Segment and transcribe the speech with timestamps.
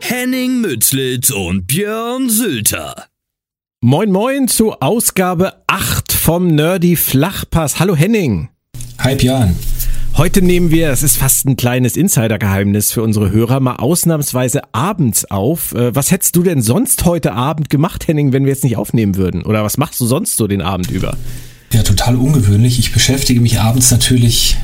[0.00, 3.06] Henning Mützlitz und Björn Sülter.
[3.80, 7.80] Moin moin zu Ausgabe 8 vom Nerdy Flachpass.
[7.80, 8.48] Hallo Henning.
[8.98, 9.56] Hi Björn.
[10.16, 15.24] Heute nehmen wir, es ist fast ein kleines Insidergeheimnis für unsere Hörer, mal ausnahmsweise abends
[15.26, 15.74] auf.
[15.74, 19.16] Äh, was hättest du denn sonst heute Abend gemacht, Henning, wenn wir jetzt nicht aufnehmen
[19.16, 19.42] würden?
[19.42, 21.16] Oder was machst du sonst so den Abend über?
[21.72, 22.78] Ja, total ungewöhnlich.
[22.78, 24.56] Ich beschäftige mich abends natürlich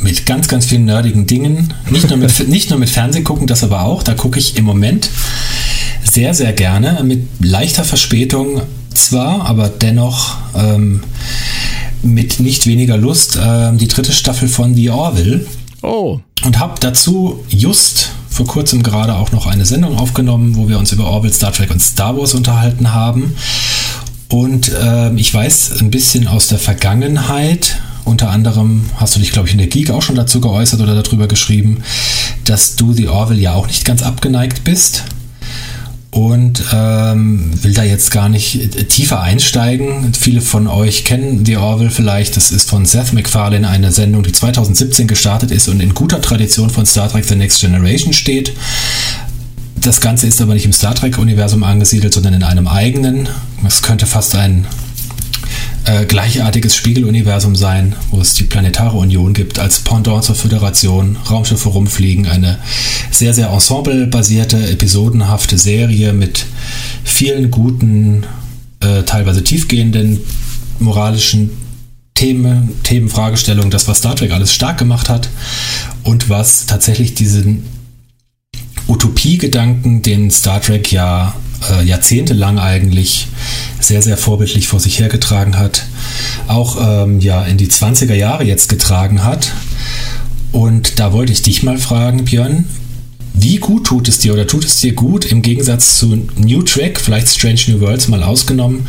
[0.00, 1.74] mit ganz, ganz vielen nerdigen Dingen.
[1.90, 4.02] Nicht nur mit, nicht nur mit Fernsehen gucken, das aber auch.
[4.02, 5.08] Da gucke ich im Moment
[6.04, 7.02] sehr, sehr gerne.
[7.04, 8.62] Mit leichter Verspätung
[8.94, 11.02] zwar, aber dennoch ähm,
[12.02, 15.46] mit nicht weniger Lust äh, die dritte Staffel von The Orville.
[15.82, 16.20] Oh.
[16.44, 20.92] Und habe dazu just vor kurzem gerade auch noch eine Sendung aufgenommen, wo wir uns
[20.92, 23.34] über Orville, Star Trek und Star Wars unterhalten haben.
[24.28, 29.48] Und äh, ich weiß ein bisschen aus der Vergangenheit, unter anderem hast du dich, glaube
[29.48, 31.82] ich, in der Geek auch schon dazu geäußert oder darüber geschrieben,
[32.44, 35.04] dass du The Orville ja auch nicht ganz abgeneigt bist.
[36.12, 40.14] Und ähm, will da jetzt gar nicht tiefer einsteigen.
[40.14, 42.36] Viele von euch kennen The Orville vielleicht.
[42.36, 46.70] Das ist von Seth MacFarlane eine Sendung, die 2017 gestartet ist und in guter Tradition
[46.70, 48.52] von Star Trek The Next Generation steht.
[49.74, 53.28] Das Ganze ist aber nicht im Star Trek-Universum angesiedelt, sondern in einem eigenen.
[53.66, 54.64] Es könnte fast ein
[55.86, 61.68] äh, gleichartiges Spiegeluniversum sein, wo es die Planetare Union gibt als Pendant zur Föderation, Raumschiffe
[61.68, 62.58] rumfliegen, eine
[63.10, 66.44] sehr, sehr ensemblebasierte, episodenhafte Serie mit
[67.04, 68.24] vielen guten,
[68.80, 70.20] äh, teilweise tiefgehenden
[70.80, 71.50] moralischen
[72.14, 73.10] Themen, Themen,
[73.70, 75.28] das, was Star Trek alles stark gemacht hat
[76.02, 77.64] und was tatsächlich diesen
[78.88, 81.34] Utopiegedanken, den Star Trek ja
[81.70, 83.28] äh, jahrzehntelang eigentlich
[83.80, 85.84] sehr, sehr vorbildlich vor sich hergetragen hat,
[86.46, 89.52] auch ähm, ja in die 20er Jahre jetzt getragen hat.
[90.52, 92.64] Und da wollte ich dich mal fragen, Björn,
[93.34, 96.98] wie gut tut es dir oder tut es dir gut im Gegensatz zu New Track,
[96.98, 98.88] vielleicht Strange New Worlds mal ausgenommen,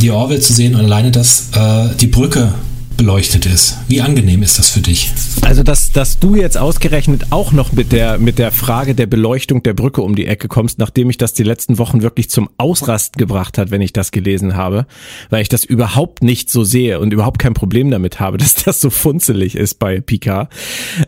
[0.00, 2.54] die Orville zu sehen und alleine das, äh, die Brücke
[2.96, 3.78] beleuchtet ist.
[3.88, 5.12] Wie angenehm ist das für dich?
[5.42, 9.62] Also, dass, dass du jetzt ausgerechnet auch noch mit der, mit der Frage der Beleuchtung
[9.62, 13.18] der Brücke um die Ecke kommst, nachdem ich das die letzten Wochen wirklich zum Ausrasten
[13.18, 14.86] gebracht hat, wenn ich das gelesen habe,
[15.30, 18.80] weil ich das überhaupt nicht so sehe und überhaupt kein Problem damit habe, dass das
[18.80, 20.50] so funzelig ist bei Picard.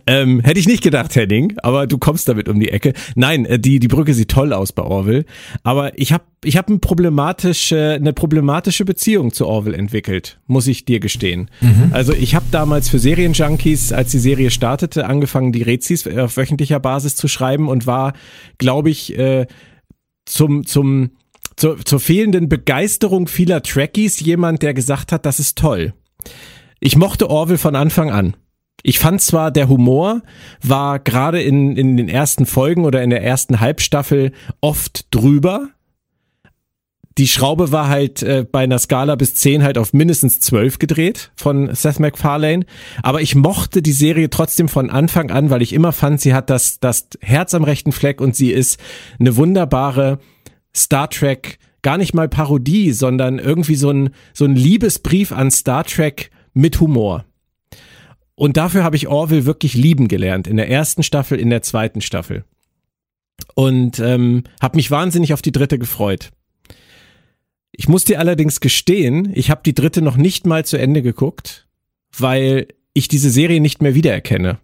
[0.07, 2.93] Ähm, hätte ich nicht gedacht, Henning, aber du kommst damit um die Ecke.
[3.15, 5.25] Nein, äh, die, die Brücke sieht toll aus bei Orville,
[5.63, 10.85] aber ich habe ich hab ein problematische, eine problematische Beziehung zu Orville entwickelt, muss ich
[10.85, 11.51] dir gestehen.
[11.61, 11.91] Mhm.
[11.93, 16.81] Also ich habe damals für Serienjunkies, als die Serie startete, angefangen, die Rezis auf wöchentlicher
[16.81, 18.13] Basis zu schreiben und war,
[18.59, 19.47] glaube ich, äh,
[20.27, 21.11] zum, zum,
[21.57, 25.93] zur, zur fehlenden Begeisterung vieler Trekkies jemand, der gesagt hat, das ist toll.
[26.81, 28.37] Ich mochte Orville von Anfang an.
[28.85, 30.23] Ich fand zwar, der Humor
[30.63, 34.31] war gerade in, in den ersten Folgen oder in der ersten Halbstaffel
[34.61, 35.71] oft drüber,
[37.19, 41.33] die Schraube war halt äh, bei einer Skala bis 10 halt auf mindestens 12 gedreht
[41.35, 42.65] von Seth MacFarlane.
[43.03, 46.49] Aber ich mochte die Serie trotzdem von Anfang an, weil ich immer fand, sie hat
[46.49, 48.79] das, das Herz am rechten Fleck und sie ist
[49.19, 50.21] eine wunderbare
[50.75, 55.85] Star Trek, gar nicht mal Parodie, sondern irgendwie so ein, so ein Liebesbrief an Star
[55.85, 57.25] Trek mit Humor.
[58.37, 60.47] Und dafür habe ich Orville wirklich lieben gelernt.
[60.47, 62.45] In der ersten Staffel, in der zweiten Staffel.
[63.57, 66.31] Und ähm, habe mich wahnsinnig auf die dritte gefreut
[67.81, 71.69] Ich muss dir allerdings gestehen, ich habe die dritte noch nicht mal zu Ende geguckt,
[72.19, 74.59] weil ich diese Serie nicht mehr wiedererkenne.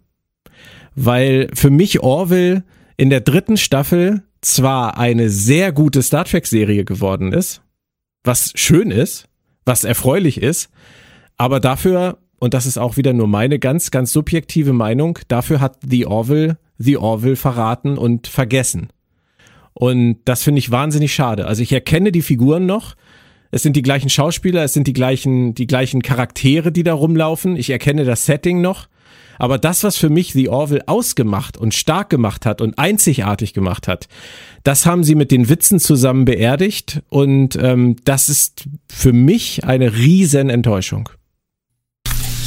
[0.95, 2.65] Weil für mich Orville
[2.97, 7.61] in der dritten Staffel zwar eine sehr gute Star Trek-Serie geworden ist,
[8.25, 9.29] was schön ist,
[9.63, 10.69] was erfreulich ist,
[11.37, 15.79] aber dafür, und das ist auch wieder nur meine ganz, ganz subjektive Meinung, dafür hat
[15.87, 18.89] The Orville The Orville verraten und vergessen.
[19.73, 21.47] Und das finde ich wahnsinnig schade.
[21.47, 22.95] Also ich erkenne die Figuren noch.
[23.55, 27.55] Es sind die gleichen Schauspieler, es sind die gleichen, die gleichen Charaktere, die da rumlaufen.
[27.55, 28.89] Ich erkenne das Setting noch.
[29.39, 33.87] Aber das, was für mich The Orville ausgemacht und stark gemacht hat und einzigartig gemacht
[33.87, 34.09] hat,
[34.63, 39.93] das haben sie mit den Witzen zusammen beerdigt und ähm, das ist für mich eine
[39.93, 41.07] riesen Enttäuschung.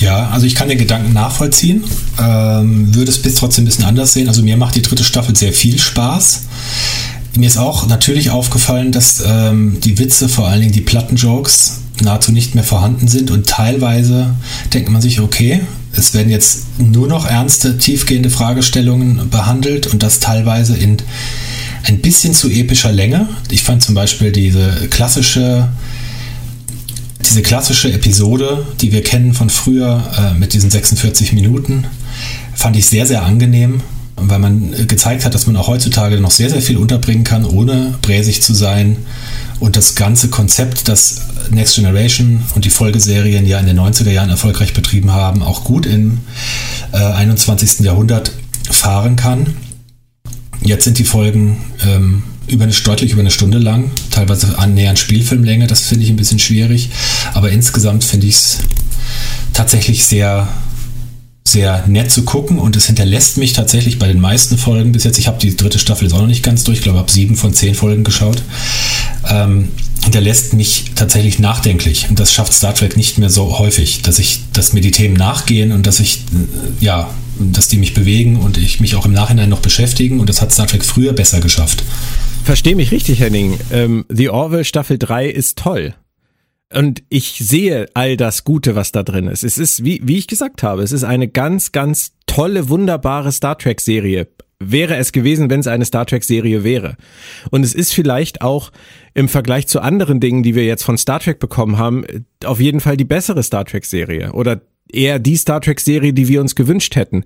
[0.01, 1.85] Ja, also ich kann den Gedanken nachvollziehen,
[2.21, 4.29] ähm, würde es bis trotzdem ein bisschen anders sehen.
[4.29, 6.45] Also mir macht die dritte Staffel sehr viel Spaß.
[7.39, 12.33] Mir ist auch natürlich aufgefallen, dass ähm, die Witze, vor allen Dingen die Plattenjokes, nahezu
[12.33, 14.35] nicht mehr vorhanden sind und teilweise
[14.75, 15.61] denkt man sich, okay,
[15.93, 20.97] es werden jetzt nur noch ernste, tiefgehende Fragestellungen behandelt und das teilweise in
[21.85, 23.29] ein bisschen zu epischer Länge.
[23.53, 25.69] Ich fand zum Beispiel diese klassische
[27.25, 31.85] diese klassische Episode, die wir kennen von früher äh, mit diesen 46 Minuten,
[32.55, 33.81] fand ich sehr, sehr angenehm,
[34.21, 37.95] weil man gezeigt hat, dass man auch heutzutage noch sehr, sehr viel unterbringen kann, ohne
[38.03, 38.97] bräsig zu sein.
[39.61, 44.31] Und das ganze Konzept, das Next Generation und die Folgeserien ja in den 90er Jahren
[44.31, 46.19] erfolgreich betrieben haben, auch gut im
[46.93, 47.81] äh, 21.
[47.81, 48.33] Jahrhundert
[48.71, 49.57] fahren kann.
[50.61, 55.67] Jetzt sind die Folgen ähm, über eine, deutlich über eine Stunde lang, teilweise annähernd Spielfilmlänge,
[55.67, 56.91] das finde ich ein bisschen schwierig,
[57.35, 58.59] aber insgesamt finde ich es
[59.53, 60.49] tatsächlich sehr,
[61.49, 65.19] sehr nett zu gucken und es hinterlässt mich tatsächlich bei den meisten Folgen bis jetzt,
[65.19, 67.37] ich habe die dritte Staffel jetzt auch noch nicht ganz durch, ich glaube, habe sieben
[67.37, 68.43] von zehn Folgen geschaut,
[69.29, 69.69] ähm,
[70.03, 74.41] hinterlässt mich tatsächlich nachdenklich und das schafft Star Trek nicht mehr so häufig, dass ich,
[74.53, 78.59] dass mir die Themen nachgehen und dass ich, äh, ja, dass die mich bewegen und
[78.59, 81.83] ich mich auch im Nachhinein noch beschäftigen und das hat Star Trek früher besser geschafft.
[82.45, 83.59] Versteh mich richtig, Henning.
[83.71, 85.95] Ähm, The Orville Staffel 3 ist toll.
[86.75, 89.43] Und ich sehe all das Gute, was da drin ist.
[89.43, 93.57] Es ist, wie, wie ich gesagt habe, es ist eine ganz, ganz tolle, wunderbare Star
[93.57, 94.29] Trek Serie.
[94.61, 96.97] Wäre es gewesen, wenn es eine Star Trek Serie wäre.
[97.51, 98.71] Und es ist vielleicht auch
[99.15, 102.05] im Vergleich zu anderen Dingen, die wir jetzt von Star Trek bekommen haben,
[102.45, 104.61] auf jeden Fall die bessere Star Trek Serie oder
[104.93, 107.25] eher die Star Trek Serie, die wir uns gewünscht hätten.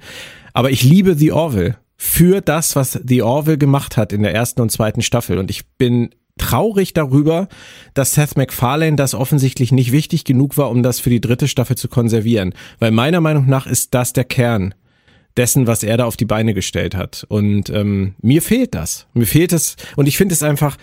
[0.52, 4.60] Aber ich liebe The Orville für das, was The Orville gemacht hat in der ersten
[4.60, 5.38] und zweiten Staffel.
[5.38, 6.10] Und ich bin
[6.42, 7.48] traurig darüber,
[7.94, 11.76] dass Seth MacFarlane das offensichtlich nicht wichtig genug war, um das für die dritte Staffel
[11.76, 12.52] zu konservieren.
[12.80, 14.74] Weil meiner Meinung nach ist das der Kern
[15.36, 17.24] dessen, was er da auf die Beine gestellt hat.
[17.28, 19.06] Und ähm, mir fehlt das.
[19.14, 19.76] Mir fehlt es.
[19.94, 20.76] Und ich finde es einfach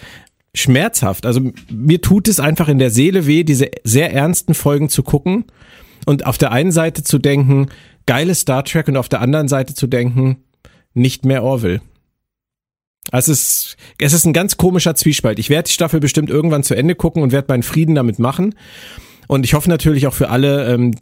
[0.56, 1.26] schmerzhaft.
[1.26, 5.46] Also mir tut es einfach in der Seele weh, diese sehr ernsten Folgen zu gucken
[6.06, 7.68] und auf der einen Seite zu denken,
[8.06, 10.38] geiles Star Trek und auf der anderen Seite zu denken,
[10.94, 11.82] nicht mehr Orville.
[13.12, 15.40] Also es ist, es ist ein ganz komischer Zwiespalt.
[15.40, 18.56] Ich werde die Staffel bestimmt irgendwann zu Ende gucken und werde meinen Frieden damit machen.
[19.28, 20.96] Und ich hoffe natürlich auch für alle, ähm,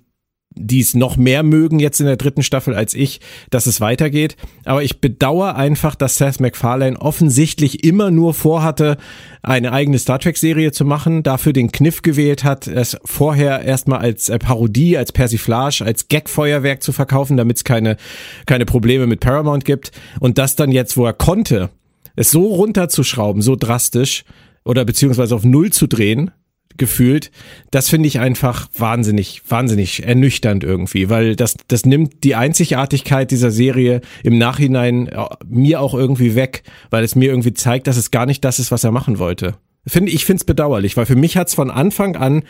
[0.59, 3.19] die es noch mehr mögen jetzt in der dritten Staffel als ich,
[3.49, 4.35] dass es weitergeht.
[4.65, 8.97] Aber ich bedauere einfach, dass Seth MacFarlane offensichtlich immer nur vorhatte,
[9.43, 14.29] eine eigene Star Trek-Serie zu machen, dafür den Kniff gewählt hat, es vorher erstmal als
[14.29, 17.97] äh, Parodie, als Persiflage, als Gag-Feuerwerk zu verkaufen, damit es keine,
[18.45, 19.91] keine Probleme mit Paramount gibt.
[20.19, 21.69] Und das dann jetzt, wo er konnte,
[22.17, 24.25] es so runterzuschrauben, so drastisch,
[24.65, 26.31] oder beziehungsweise auf Null zu drehen,
[26.75, 27.31] gefühlt.
[27.71, 33.51] Das finde ich einfach wahnsinnig, wahnsinnig ernüchternd irgendwie, weil das, das nimmt die Einzigartigkeit dieser
[33.51, 38.11] Serie im Nachhinein äh, mir auch irgendwie weg, weil es mir irgendwie zeigt, dass es
[38.11, 39.55] gar nicht das ist, was er machen wollte.
[39.87, 42.43] Finde ich finde es bedauerlich, weil für mich hat es von Anfang an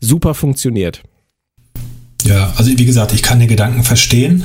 [0.00, 1.02] super funktioniert.
[2.24, 4.44] Ja, also wie gesagt, ich kann den Gedanken verstehen,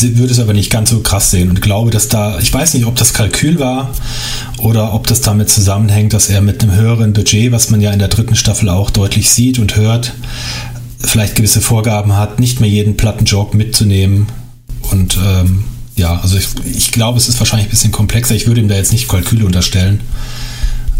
[0.00, 2.86] würde es aber nicht ganz so krass sehen und glaube, dass da, ich weiß nicht,
[2.86, 3.90] ob das Kalkül war
[4.58, 7.98] oder ob das damit zusammenhängt, dass er mit einem höheren Budget, was man ja in
[7.98, 10.12] der dritten Staffel auch deutlich sieht und hört,
[10.98, 14.26] vielleicht gewisse Vorgaben hat, nicht mehr jeden Plattenjoke mitzunehmen
[14.90, 15.64] und ähm,
[15.96, 18.34] ja, also ich, ich glaube, es ist wahrscheinlich ein bisschen komplexer.
[18.34, 20.00] Ich würde ihm da jetzt nicht Kalküle unterstellen.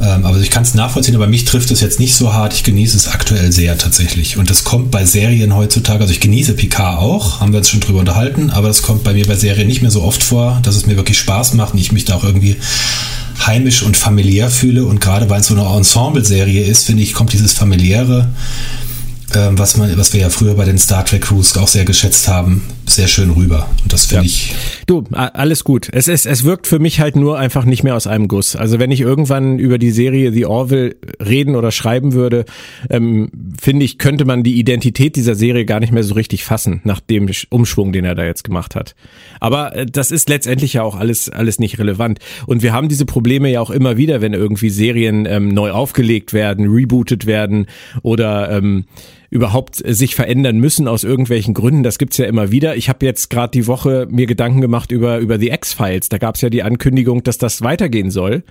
[0.01, 2.53] Ähm, aber ich kann es nachvollziehen, aber mich trifft es jetzt nicht so hart.
[2.53, 4.37] Ich genieße es aktuell sehr tatsächlich.
[4.37, 7.81] Und das kommt bei Serien heutzutage, also ich genieße Picard auch, haben wir uns schon
[7.81, 10.77] drüber unterhalten, aber das kommt bei mir bei Serien nicht mehr so oft vor, dass
[10.77, 12.57] es mir wirklich Spaß macht und ich mich da auch irgendwie
[13.47, 14.85] heimisch und familiär fühle.
[14.85, 18.29] Und gerade weil es so eine Ensemble-Serie ist, finde ich, kommt dieses familiäre,
[19.35, 22.29] ähm, was, man, was wir ja früher bei den Star Trek Crews auch sehr geschätzt
[22.29, 23.69] haben, sehr schön rüber.
[23.83, 24.27] Und das finde ja.
[24.27, 24.55] ich.
[24.87, 25.89] Du, alles gut.
[25.93, 28.57] Es, ist, es wirkt für mich halt nur einfach nicht mehr aus einem Guss.
[28.57, 32.45] Also wenn ich irgendwann über die Serie The Orville reden oder schreiben würde,
[32.89, 36.81] ähm, finde ich, könnte man die Identität dieser Serie gar nicht mehr so richtig fassen,
[36.85, 38.95] nach dem Umschwung, den er da jetzt gemacht hat.
[39.41, 42.21] Aber äh, das ist letztendlich ja auch alles, alles nicht relevant.
[42.47, 46.33] Und wir haben diese Probleme ja auch immer wieder, wenn irgendwie Serien ähm, neu aufgelegt
[46.33, 47.67] werden, rebootet werden
[48.03, 48.85] oder ähm,
[49.37, 51.83] überhaupt sich verändern müssen aus irgendwelchen Gründen.
[51.83, 52.77] Das gibt's ja immer wieder.
[52.77, 56.09] Ich habe jetzt gerade die Woche mir Gedanken gemacht über über die X-Files.
[56.09, 58.43] Da gab's ja die Ankündigung, dass das weitergehen soll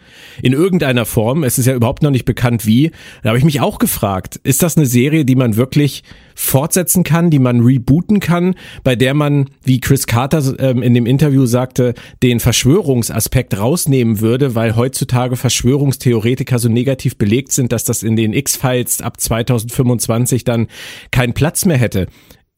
[0.41, 1.43] in irgendeiner Form.
[1.43, 2.91] Es ist ja überhaupt noch nicht bekannt wie.
[3.23, 6.03] Da habe ich mich auch gefragt, ist das eine Serie, die man wirklich
[6.35, 11.05] fortsetzen kann, die man rebooten kann, bei der man, wie Chris Carter ähm, in dem
[11.05, 18.03] Interview sagte, den Verschwörungsaspekt rausnehmen würde, weil heutzutage Verschwörungstheoretiker so negativ belegt sind, dass das
[18.03, 20.67] in den X-Files ab 2025 dann
[21.11, 22.07] keinen Platz mehr hätte.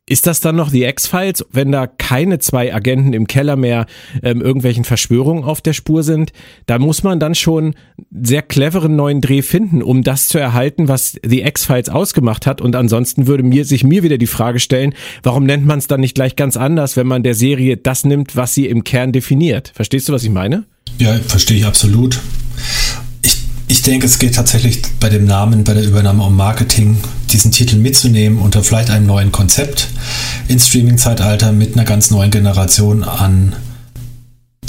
[0.09, 3.87] Ist das dann noch die X-Files, wenn da keine zwei Agenten im Keller mehr
[4.23, 6.31] ähm, irgendwelchen Verschwörungen auf der Spur sind?
[6.65, 7.75] Da muss man dann schon
[8.17, 12.61] sehr cleveren neuen Dreh finden, um das zu erhalten, was die X-Files ausgemacht hat.
[12.61, 15.99] Und ansonsten würde mir sich mir wieder die Frage stellen, warum nennt man es dann
[15.99, 19.73] nicht gleich ganz anders, wenn man der Serie das nimmt, was sie im Kern definiert?
[19.75, 20.63] Verstehst du, was ich meine?
[20.99, 22.17] Ja, verstehe ich absolut.
[23.69, 26.97] Ich denke, es geht tatsächlich bei dem Namen, bei der Übernahme um Marketing,
[27.31, 29.89] diesen Titel mitzunehmen unter vielleicht einem neuen Konzept
[30.47, 33.53] ins Streaming-Zeitalter mit einer ganz neuen Generation an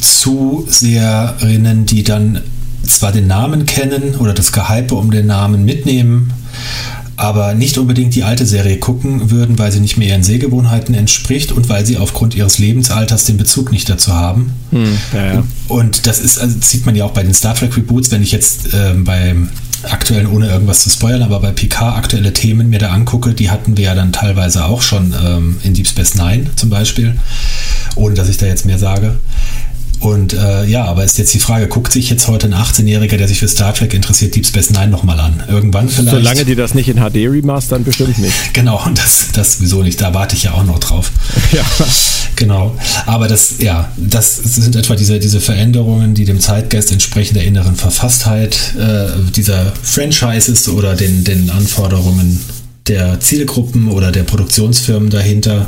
[0.00, 2.42] Zuseherinnen, die dann
[2.82, 6.32] zwar den Namen kennen oder das Gehype um den Namen mitnehmen,
[7.18, 11.50] aber nicht unbedingt die alte Serie gucken würden, weil sie nicht mehr ihren Sehgewohnheiten entspricht
[11.50, 14.52] und weil sie aufgrund ihres Lebensalters den Bezug nicht dazu haben.
[14.70, 15.44] Hm, ja, ja.
[15.66, 18.30] Und das ist, also sieht man ja auch bei den Star Trek Reboots, wenn ich
[18.30, 19.48] jetzt äh, beim
[19.82, 23.76] aktuellen, ohne irgendwas zu spoilern, aber bei PK aktuelle Themen mir da angucke, die hatten
[23.76, 27.16] wir ja dann teilweise auch schon ähm, in Deep Space Nine zum Beispiel,
[27.96, 29.16] ohne dass ich da jetzt mehr sage.
[30.00, 33.28] Und äh, ja, aber ist jetzt die Frage, guckt sich jetzt heute ein 18-Jähriger, der
[33.28, 35.42] sich für Star Trek interessiert, Deep Space Nine nochmal an?
[35.48, 36.10] Irgendwann vielleicht?
[36.10, 38.34] Solange die das nicht in HD remastern, bestimmt nicht.
[38.52, 41.10] Genau, und das, das wieso nicht, da warte ich ja auch noch drauf.
[41.52, 41.64] Ja.
[42.36, 42.76] Genau.
[43.06, 47.74] Aber das, ja, das sind etwa diese, diese Veränderungen, die dem Zeitgeist entsprechen, der inneren
[47.74, 52.38] Verfasstheit äh, dieser Franchises oder den, den Anforderungen
[52.88, 55.66] der Zielgruppen oder der Produktionsfirmen dahinter.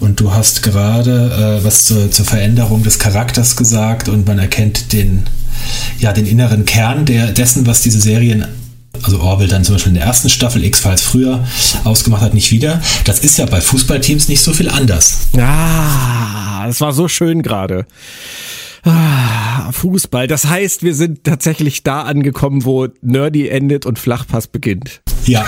[0.00, 4.92] Und du hast gerade äh, was zur, zur Veränderung des Charakters gesagt und man erkennt
[4.92, 5.24] den,
[5.98, 8.46] ja, den inneren Kern der, dessen, was diese Serien
[9.02, 11.44] also Orwell dann zum Beispiel in der ersten Staffel, X-Files früher
[11.84, 12.80] ausgemacht hat, nicht wieder.
[13.04, 15.28] Das ist ja bei Fußballteams nicht so viel anders.
[15.38, 17.86] Ah, das war so schön gerade.
[18.84, 20.26] Ah, Fußball.
[20.26, 25.02] Das heißt, wir sind tatsächlich da angekommen, wo Nerdy endet und Flachpass beginnt.
[25.24, 25.46] Ja.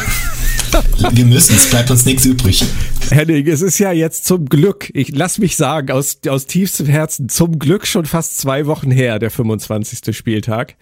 [1.12, 2.64] Wir müssen, es bleibt uns nichts übrig.
[3.10, 7.28] Henning, es ist ja jetzt zum Glück, ich lass mich sagen, aus, aus tiefstem Herzen,
[7.28, 10.16] zum Glück schon fast zwei Wochen her, der 25.
[10.16, 10.76] Spieltag.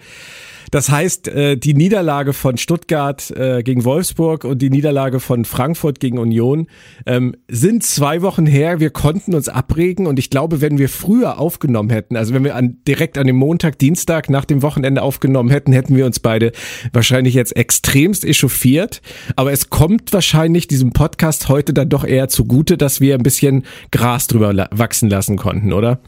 [0.73, 6.01] Das heißt, äh, die Niederlage von Stuttgart äh, gegen Wolfsburg und die Niederlage von Frankfurt
[6.01, 6.67] gegen Union
[7.05, 8.81] ähm, sind zwei Wochen her.
[8.81, 12.57] Wir konnten uns abregen und ich glaube, wenn wir früher aufgenommen hätten, also wenn wir
[12.57, 16.53] an, direkt an dem Montag, Dienstag nach dem Wochenende aufgenommen hätten, hätten wir uns beide
[16.95, 19.03] wahrscheinlich jetzt extremst echauffiert.
[19.37, 23.65] Aber es kommt wahrscheinlich diesem Podcast heute dann doch eher zugute, dass wir ein bisschen
[23.91, 26.01] Gras drüber wachsen lassen konnten, oder?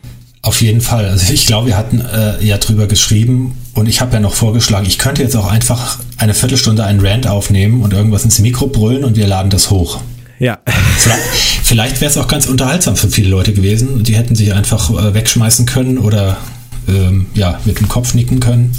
[0.45, 1.07] Auf jeden Fall.
[1.07, 4.85] Also ich glaube, wir hatten äh, ja drüber geschrieben und ich habe ja noch vorgeschlagen,
[4.85, 9.05] ich könnte jetzt auch einfach eine Viertelstunde einen Rant aufnehmen und irgendwas ins Mikro brüllen
[9.05, 10.03] und wir laden das hoch.
[10.39, 10.59] Ja.
[10.99, 11.23] Vielleicht,
[11.65, 14.05] vielleicht wäre es auch ganz unterhaltsam für viele Leute gewesen.
[14.05, 16.37] Die hätten sich einfach äh, wegschmeißen können oder
[16.89, 18.79] ähm, ja, mit dem Kopf nicken können.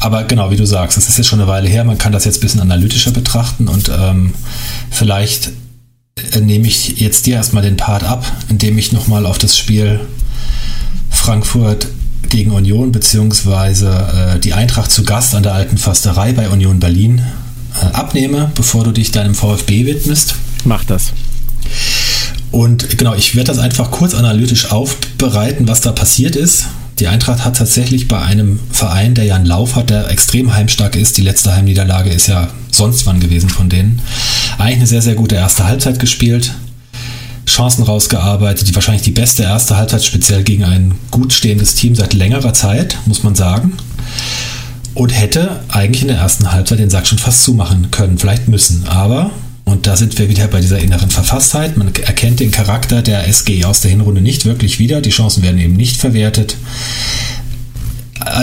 [0.00, 1.84] Aber genau, wie du sagst, das ist jetzt schon eine Weile her.
[1.84, 4.34] Man kann das jetzt ein bisschen analytischer betrachten und ähm,
[4.90, 5.50] vielleicht
[6.32, 10.00] äh, nehme ich jetzt dir erstmal den Part ab, indem ich nochmal auf das Spiel
[11.22, 11.86] Frankfurt
[12.30, 17.22] gegen Union, beziehungsweise äh, die Eintracht zu Gast an der alten Försterei bei Union Berlin
[17.80, 20.34] äh, abnehme, bevor du dich deinem VfB widmest.
[20.64, 21.12] Mach das.
[22.50, 26.66] Und genau, ich werde das einfach kurz analytisch aufbereiten, was da passiert ist.
[26.98, 30.96] Die Eintracht hat tatsächlich bei einem Verein, der ja einen Lauf hat, der extrem heimstark
[30.96, 34.02] ist, die letzte Heimniederlage ist ja sonst wann gewesen von denen,
[34.58, 36.52] eigentlich eine sehr, sehr gute erste Halbzeit gespielt.
[37.52, 42.14] Chancen rausgearbeitet, die wahrscheinlich die beste erste Halbzeit speziell gegen ein gut stehendes Team seit
[42.14, 43.74] längerer Zeit, muss man sagen.
[44.94, 48.86] Und hätte eigentlich in der ersten Halbzeit den Sack schon fast zumachen können, vielleicht müssen.
[48.88, 49.30] Aber,
[49.64, 53.64] und da sind wir wieder bei dieser inneren Verfasstheit, man erkennt den Charakter der SG
[53.64, 56.56] aus der Hinrunde nicht wirklich wieder, die Chancen werden eben nicht verwertet.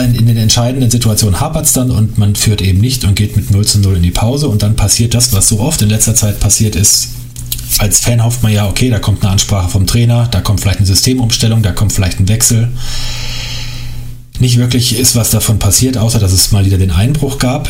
[0.04, 3.50] In den entscheidenden Situationen hapert es dann und man führt eben nicht und geht mit
[3.50, 6.14] 0 zu 0 in die Pause und dann passiert das, was so oft in letzter
[6.14, 7.08] Zeit passiert ist,
[7.78, 10.78] als Fan hofft man ja, okay, da kommt eine Ansprache vom Trainer, da kommt vielleicht
[10.78, 12.68] eine Systemumstellung, da kommt vielleicht ein Wechsel.
[14.38, 17.68] Nicht wirklich ist was davon passiert, außer dass es mal wieder den Einbruch gab,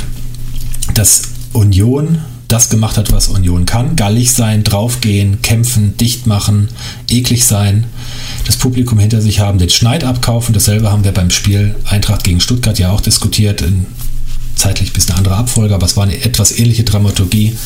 [0.94, 3.94] dass Union das gemacht hat, was Union kann.
[3.94, 6.68] Gallig sein, draufgehen, kämpfen, dicht machen,
[7.08, 7.84] eklig sein,
[8.44, 10.52] das Publikum hinter sich haben, den Schneid abkaufen.
[10.52, 13.62] Dasselbe haben wir beim Spiel Eintracht gegen Stuttgart ja auch diskutiert.
[13.62, 13.86] In
[14.60, 17.56] zeitlich ein bisschen andere Abfolge, aber es war eine etwas ähnliche Dramaturgie.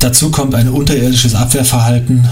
[0.00, 2.26] Dazu kommt ein unterirdisches Abwehrverhalten,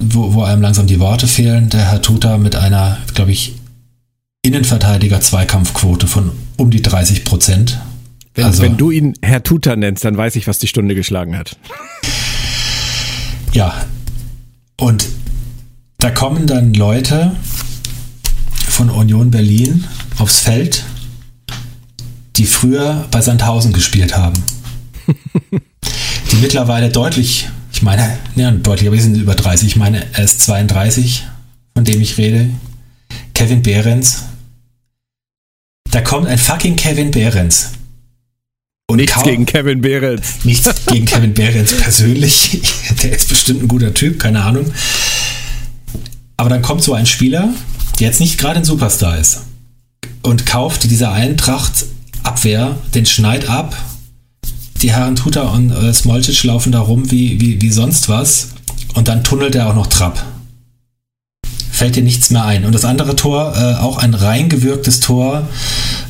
[0.00, 1.70] wo, wo einem langsam die Worte fehlen.
[1.70, 3.54] Der Herr Tuta mit einer, glaube ich,
[4.42, 7.80] Innenverteidiger-Zweikampfquote von um die 30 Prozent.
[8.34, 11.38] Wenn, also, wenn du ihn Herr Tuta nennst, dann weiß ich, was die Stunde geschlagen
[11.38, 11.56] hat.
[13.52, 13.74] Ja,
[14.76, 15.06] und
[15.98, 17.36] da kommen dann Leute
[18.68, 19.84] von Union Berlin
[20.18, 20.84] aufs Feld,
[22.36, 24.42] die früher bei Sandhausen gespielt haben.
[26.40, 30.40] mittlerweile deutlich, ich meine, ja, deutlich, aber wir sind über 30, ich meine, er ist
[30.42, 31.24] 32,
[31.74, 32.50] von dem ich rede.
[33.34, 34.24] Kevin Behrens.
[35.90, 37.72] Da kommt ein fucking Kevin Behrens
[38.90, 40.44] und nichts gegen Kevin Behrens.
[40.44, 42.58] Nichts gegen Kevin Behrens persönlich.
[43.02, 44.72] Der ist bestimmt ein guter Typ, keine Ahnung.
[46.38, 47.52] Aber dann kommt so ein Spieler,
[47.98, 49.42] der jetzt nicht gerade ein Superstar ist,
[50.22, 51.84] und kauft dieser Eintracht
[52.22, 53.76] Abwehr den Schneid ab.
[54.82, 58.48] Die Herren Tuta und äh, Smolcic laufen da rum wie, wie, wie sonst was.
[58.94, 60.24] Und dann tunnelt er auch noch Trapp
[61.78, 62.64] fällt dir nichts mehr ein.
[62.64, 65.48] Und das andere Tor, äh, auch ein reingewirktes Tor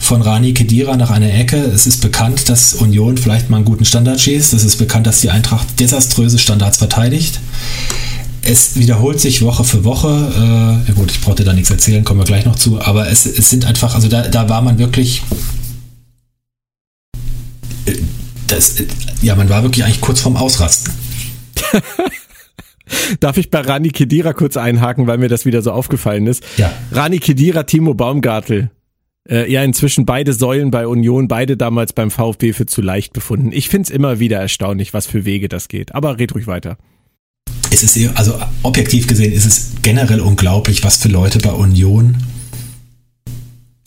[0.01, 1.59] von Rani Kedira nach einer Ecke.
[1.59, 4.55] Es ist bekannt, dass Union vielleicht mal einen guten Standard schießt.
[4.55, 7.39] Es ist bekannt, dass die Eintracht desaströse Standards verteidigt.
[8.41, 10.09] Es wiederholt sich Woche für Woche.
[10.09, 12.81] Äh, ja gut, ich brauchte da nichts erzählen, kommen wir gleich noch zu.
[12.81, 15.23] Aber es, es sind einfach, also da, da war man wirklich
[17.85, 17.93] äh,
[18.49, 18.83] das,
[19.23, 20.93] ja, man war wirklich eigentlich kurz vorm Ausrasten.
[23.21, 26.43] Darf ich bei Rani Kedira kurz einhaken, weil mir das wieder so aufgefallen ist?
[26.57, 26.73] Ja.
[26.91, 28.71] Rani Kedira, Timo Baumgartel.
[29.29, 33.53] Äh, ja, inzwischen beide Säulen bei Union, beide damals beim VfB für zu leicht befunden.
[33.53, 35.95] Ich find's immer wieder erstaunlich, was für Wege das geht.
[35.95, 36.79] Aber red ruhig weiter.
[37.71, 42.17] Es ist, also objektiv gesehen ist es generell unglaublich, was für Leute bei Union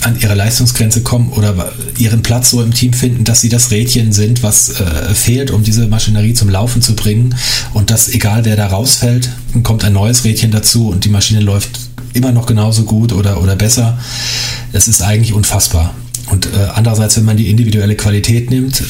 [0.03, 4.11] an ihre Leistungsgrenze kommen oder ihren Platz so im Team finden, dass sie das Rädchen
[4.11, 7.35] sind, was äh, fehlt, um diese Maschinerie zum Laufen zu bringen.
[7.73, 9.29] Und dass egal wer da rausfällt,
[9.63, 11.69] kommt ein neues Rädchen dazu und die Maschine läuft
[12.13, 13.97] immer noch genauso gut oder, oder besser.
[14.71, 15.93] Das ist eigentlich unfassbar.
[16.29, 18.83] Und äh, andererseits, wenn man die individuelle Qualität nimmt,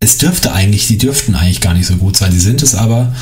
[0.00, 2.32] es dürfte eigentlich, die dürften eigentlich gar nicht so gut sein.
[2.32, 3.14] Sie sind es aber.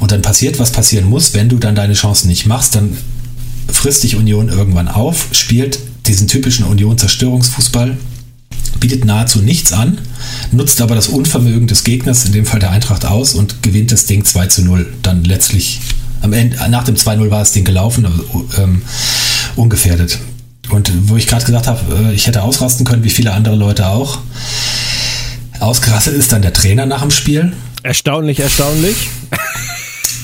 [0.00, 1.32] Und dann passiert, was passieren muss.
[1.32, 2.96] Wenn du dann deine Chancen nicht machst, dann
[3.72, 7.96] frisst dich Union irgendwann auf, spielt diesen typischen Union-Zerstörungsfußball,
[8.80, 9.98] bietet nahezu nichts an,
[10.52, 14.06] nutzt aber das Unvermögen des Gegners, in dem Fall der Eintracht, aus und gewinnt das
[14.06, 14.92] Ding 2 zu 0.
[15.02, 15.80] Dann letztlich,
[16.20, 18.82] am Ende, nach dem 2-0 war das Ding gelaufen, aber ähm,
[19.56, 20.18] ungefährdet.
[20.70, 23.88] Und wo ich gerade gesagt habe, äh, ich hätte ausrasten können, wie viele andere Leute
[23.88, 24.18] auch.
[25.60, 27.52] Ausgerastet ist dann der Trainer nach dem Spiel.
[27.82, 28.96] Erstaunlich, erstaunlich.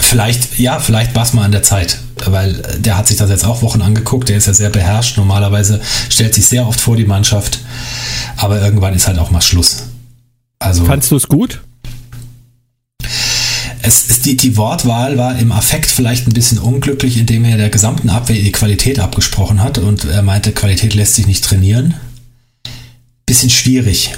[0.00, 3.44] Vielleicht, ja, vielleicht war es mal an der Zeit weil der hat sich das jetzt
[3.44, 7.04] auch Wochen angeguckt, der ist ja sehr beherrscht, normalerweise stellt sich sehr oft vor die
[7.04, 7.61] Mannschaft,
[8.37, 9.85] aber irgendwann ist halt auch mal Schluss.
[10.59, 11.61] Also, Fandst du es gut?
[13.83, 17.70] Es ist die, die Wortwahl war im Affekt vielleicht ein bisschen unglücklich, indem er der
[17.70, 21.94] gesamten Abwehr die Qualität abgesprochen hat und er meinte, Qualität lässt sich nicht trainieren.
[23.24, 24.12] Bisschen schwierig.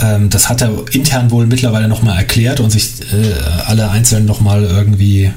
[0.00, 3.32] Ähm, das hat er intern wohl mittlerweile nochmal erklärt und sich äh,
[3.66, 5.32] alle einzeln nochmal irgendwie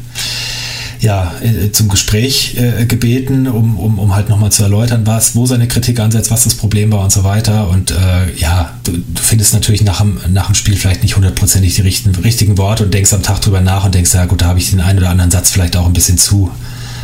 [1.03, 5.45] ja, äh, zum Gespräch äh, gebeten, um, um, um halt nochmal zu erläutern, was, wo
[5.45, 7.69] seine Kritik ansetzt, was das Problem war und so weiter.
[7.69, 11.75] Und äh, ja, du, du, findest natürlich nach dem, nach dem Spiel vielleicht nicht hundertprozentig
[11.75, 14.45] die richtigen, richtigen Worte und denkst am Tag drüber nach und denkst, ja gut, da
[14.45, 16.51] habe ich den einen oder anderen Satz vielleicht auch ein bisschen zu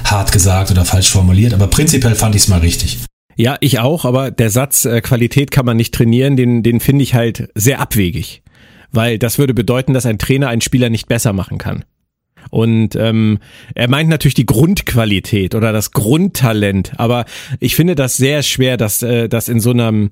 [0.05, 1.53] hart gesagt oder falsch formuliert.
[1.53, 2.99] Aber prinzipiell fand ich es mal richtig.
[3.35, 7.03] Ja, ich auch, aber der Satz, äh, Qualität kann man nicht trainieren, den, den finde
[7.03, 8.43] ich halt sehr abwegig.
[8.93, 11.83] Weil das würde bedeuten, dass ein Trainer einen Spieler nicht besser machen kann.
[12.49, 13.39] Und ähm,
[13.75, 17.25] er meint natürlich die Grundqualität oder das Grundtalent, aber
[17.59, 20.11] ich finde das sehr schwer, das, äh, das in so einem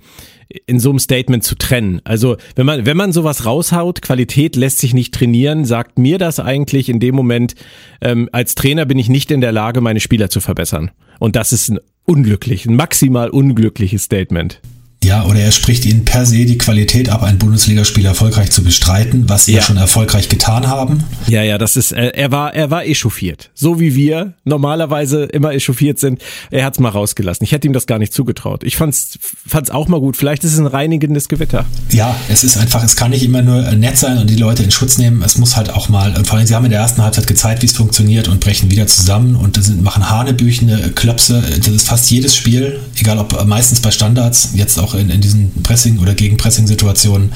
[0.66, 2.00] in so einem Statement zu trennen.
[2.06, 6.40] Also wenn man wenn man sowas raushaut, Qualität lässt sich nicht trainieren, sagt mir das
[6.40, 7.56] eigentlich in dem Moment
[8.00, 10.92] ähm, als Trainer bin ich nicht in der Lage, meine Spieler zu verbessern.
[11.20, 14.62] Und das ist ein unglücklich, ein maximal unglückliches Statement.
[15.04, 19.30] Ja, oder er spricht ihnen per se die Qualität ab, ein Bundesligaspiel erfolgreich zu bestreiten,
[19.30, 21.04] was sie ja, ja schon erfolgreich getan haben.
[21.28, 23.52] Ja, ja, das ist, äh, er war, er war echauffiert.
[23.54, 26.22] So wie wir normalerweise immer echauffiert sind.
[26.52, 27.44] Er hat's mal rausgelassen.
[27.44, 28.64] Ich hätte ihm das gar nicht zugetraut.
[28.64, 30.18] Ich fand's, fand's auch mal gut.
[30.18, 31.66] Vielleicht ist es ein reinigendes Gewitter.
[31.92, 34.72] Ja, es ist einfach, es kann nicht immer nur nett sein und die Leute in
[34.72, 35.22] Schutz nehmen.
[35.22, 37.68] Es muss halt auch mal, vor allem, sie haben in der ersten Halbzeit gezeigt, wie
[37.68, 41.44] es funktioniert und brechen wieder zusammen und sind, machen hanebüchene Klöpse.
[41.58, 45.52] Das ist fast jedes Spiel, egal ob meistens bei Standards, jetzt auch in, in diesen
[45.64, 47.32] Pressing- oder Gegenpressing-Situationen.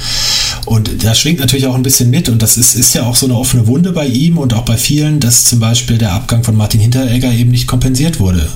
[0.65, 3.25] Und da schwingt natürlich auch ein bisschen mit und das ist, ist ja auch so
[3.25, 6.55] eine offene Wunde bei ihm und auch bei vielen, dass zum Beispiel der Abgang von
[6.55, 8.47] Martin Hinteregger eben nicht kompensiert wurde.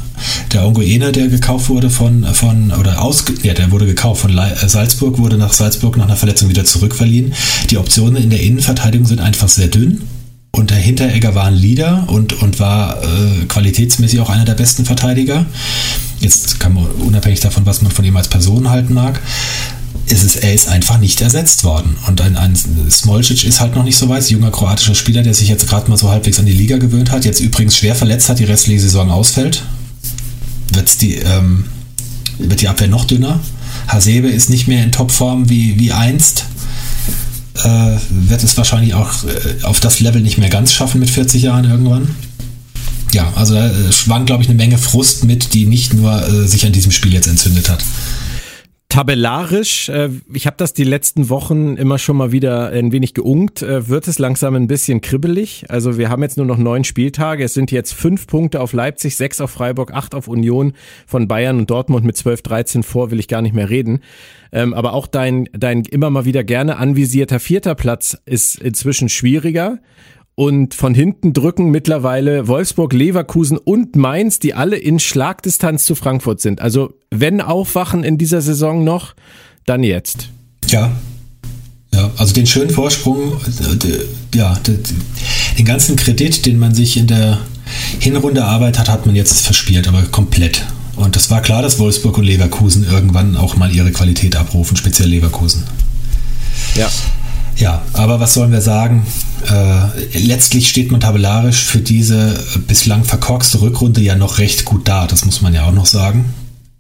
[0.54, 4.70] Der Ongoene, der gekauft wurde von, von oder aus, ja, der wurde gekauft von äh,
[4.70, 7.34] Salzburg, wurde nach Salzburg nach einer Verletzung wieder zurückverliehen.
[7.70, 10.02] Die Optionen in der Innenverteidigung sind einfach sehr dünn.
[10.56, 14.86] Und der Hinteregger war ein Leader und, und war äh, qualitätsmäßig auch einer der besten
[14.86, 15.46] Verteidiger.
[16.22, 19.20] Jetzt kann man unabhängig davon, was man von ihm als Person halten mag,
[20.06, 21.98] ist es, er ist einfach nicht ersetzt worden.
[22.08, 25.50] Und ein, ein Smolcic ist halt noch nicht so weit, junger kroatischer Spieler, der sich
[25.50, 28.40] jetzt gerade mal so halbwegs an die Liga gewöhnt hat, jetzt übrigens schwer verletzt hat,
[28.40, 29.62] die restliche Saison ausfällt.
[30.72, 31.66] Wird die, ähm,
[32.40, 33.42] wird die Abwehr noch dünner.
[33.90, 36.46] Hasebe ist nicht mehr in Topform wie, wie einst
[37.64, 41.44] äh, wird es wahrscheinlich auch äh, auf das Level nicht mehr ganz schaffen mit 40
[41.44, 42.16] Jahren irgendwann.
[43.14, 46.48] Ja, also da äh, schwang, glaube ich, eine Menge Frust mit, die nicht nur äh,
[46.48, 47.84] sich an diesem Spiel jetzt entzündet hat
[48.90, 53.62] tabellarisch, äh, ich habe das die letzten Wochen immer schon mal wieder ein wenig geungt,
[53.62, 55.66] äh, wird es langsam ein bisschen kribbelig.
[55.70, 57.44] Also wir haben jetzt nur noch neun Spieltage.
[57.44, 60.74] Es sind jetzt fünf Punkte auf Leipzig, sechs auf Freiburg, acht auf Union
[61.08, 64.00] von Bayern und Dortmund mit 12, 13 vor, will ich gar nicht mehr reden.
[64.52, 69.80] Ähm, aber auch dein, dein immer mal wieder gerne anvisierter vierter Platz ist inzwischen schwieriger.
[70.36, 76.42] Und von hinten drücken mittlerweile Wolfsburg, Leverkusen und Mainz, die alle in Schlagdistanz zu Frankfurt
[76.42, 76.60] sind.
[76.60, 79.16] Also wenn aufwachen in dieser Saison noch,
[79.66, 80.30] dann jetzt.
[80.68, 80.92] Ja.
[81.94, 83.40] Ja, also den schönen Vorsprung,
[84.34, 84.60] ja,
[85.58, 87.40] den ganzen Kredit, den man sich in der
[88.00, 90.66] Hinrunde erarbeitet hat, hat man jetzt verspielt, aber komplett.
[90.98, 95.08] Und das war klar, dass Wolfsburg und Leverkusen irgendwann auch mal ihre Qualität abrufen, speziell
[95.08, 95.64] Leverkusen.
[96.76, 96.90] Ja.
[97.58, 99.06] Ja, aber was sollen wir sagen?
[99.50, 102.38] Äh, letztlich steht man tabellarisch für diese
[102.68, 106.34] bislang verkorkste Rückrunde ja noch recht gut da, das muss man ja auch noch sagen.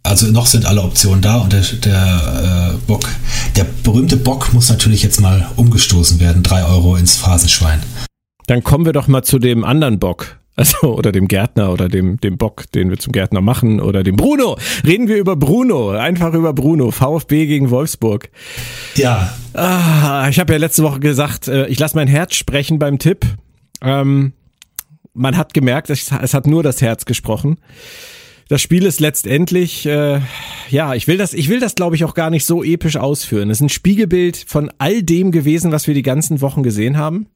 [0.03, 3.09] Also noch sind alle Optionen da und der, der äh, Bock,
[3.55, 7.79] der berühmte Bock muss natürlich jetzt mal umgestoßen werden, drei Euro ins Phasenschwein.
[8.45, 10.37] Dann kommen wir doch mal zu dem anderen Bock.
[10.57, 14.15] Also, oder dem Gärtner oder dem, dem Bock, den wir zum Gärtner machen, oder dem
[14.15, 14.57] Bruno.
[14.85, 16.91] Reden wir über Bruno, einfach über Bruno.
[16.91, 18.29] VfB gegen Wolfsburg.
[18.95, 19.33] Ja.
[19.53, 23.25] Ah, ich habe ja letzte Woche gesagt, äh, ich lasse mein Herz sprechen beim Tipp.
[23.81, 24.31] Ähm,
[25.13, 27.57] man hat gemerkt, es, es hat nur das Herz gesprochen.
[28.47, 30.21] Das Spiel ist letztendlich, äh,
[30.69, 33.49] ja, ich will das, ich will das, glaube ich, auch gar nicht so episch ausführen.
[33.49, 37.27] Es ist ein Spiegelbild von all dem gewesen, was wir die ganzen Wochen gesehen haben.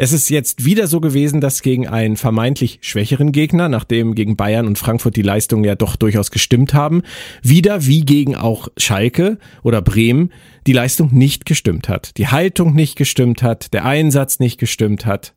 [0.00, 4.68] Es ist jetzt wieder so gewesen, dass gegen einen vermeintlich schwächeren Gegner, nachdem gegen Bayern
[4.68, 7.02] und Frankfurt die Leistungen ja doch durchaus gestimmt haben,
[7.42, 10.30] wieder wie gegen auch Schalke oder Bremen
[10.68, 12.16] die Leistung nicht gestimmt hat.
[12.16, 15.34] Die Haltung nicht gestimmt hat, der Einsatz nicht gestimmt hat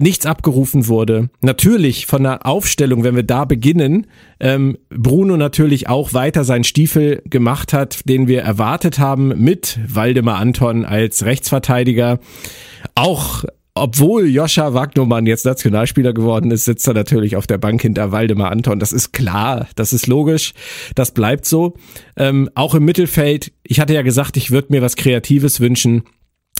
[0.00, 1.28] nichts abgerufen wurde.
[1.42, 4.06] Natürlich von der Aufstellung, wenn wir da beginnen,
[4.40, 10.38] ähm, Bruno natürlich auch weiter seinen Stiefel gemacht hat, den wir erwartet haben mit Waldemar
[10.38, 12.18] Anton als Rechtsverteidiger.
[12.94, 18.10] Auch obwohl Joscha Wagnermann jetzt Nationalspieler geworden ist, sitzt er natürlich auf der Bank hinter
[18.12, 18.80] Waldemar Anton.
[18.80, 20.54] Das ist klar, das ist logisch,
[20.96, 21.74] das bleibt so.
[22.16, 26.02] Ähm, auch im Mittelfeld, ich hatte ja gesagt, ich würde mir was Kreatives wünschen.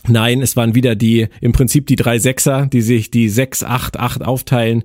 [0.07, 3.99] Nein, es waren wieder die, im Prinzip die drei Sechser, die sich die sechs, acht,
[3.99, 4.85] acht aufteilen.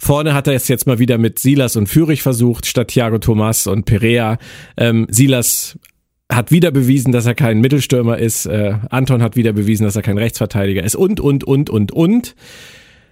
[0.00, 3.68] Vorne hat er es jetzt mal wieder mit Silas und Fürich versucht, statt Thiago Thomas
[3.68, 4.38] und Perea.
[4.76, 5.78] Ähm, Silas
[6.30, 8.46] hat wieder bewiesen, dass er kein Mittelstürmer ist.
[8.46, 10.94] Äh, Anton hat wieder bewiesen, dass er kein Rechtsverteidiger ist.
[10.94, 12.34] Und, und, und, und, und.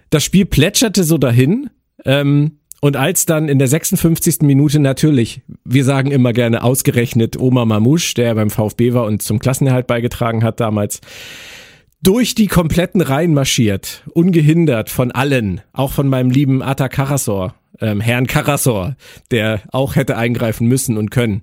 [0.09, 1.69] Das Spiel plätscherte so dahin.
[2.05, 4.41] Ähm, und als dann in der 56.
[4.41, 9.39] Minute natürlich, wir sagen immer gerne ausgerechnet Oma Mamouche, der beim VfB war und zum
[9.39, 11.01] Klassenerhalt beigetragen hat damals,
[12.03, 17.99] durch die kompletten Reihen marschiert, ungehindert von allen, auch von meinem lieben Atta Karasor, ähm,
[17.99, 18.95] Herrn Karasor,
[19.31, 21.41] der auch hätte eingreifen müssen und können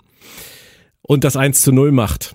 [1.06, 2.34] und das 1 zu 0 macht.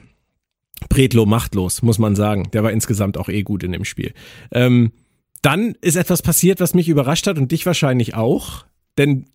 [0.87, 2.49] Bredlo machtlos, muss man sagen.
[2.53, 4.13] Der war insgesamt auch eh gut in dem Spiel.
[4.51, 4.91] Ähm,
[5.41, 8.65] dann ist etwas passiert, was mich überrascht hat und dich wahrscheinlich auch.
[8.97, 9.25] Denn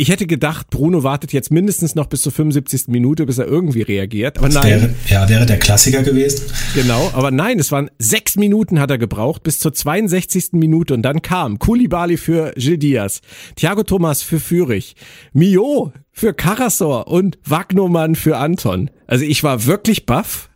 [0.00, 2.84] ich hätte gedacht, Bruno wartet jetzt mindestens noch bis zur 75.
[2.86, 4.38] Minute, bis er irgendwie reagiert.
[4.38, 4.66] Aber Das nein.
[4.66, 6.46] wäre, ja, wäre der Klassiker gewesen.
[6.74, 10.52] Genau, aber nein, es waren sechs Minuten hat er gebraucht, bis zur 62.
[10.52, 13.22] Minute und dann kam Koulibaly für Gil Diaz,
[13.56, 14.94] Thiago Thomas für Fürich,
[15.32, 18.90] Mio für Karasor und Wagnermann für Anton.
[19.08, 20.48] Also ich war wirklich baff,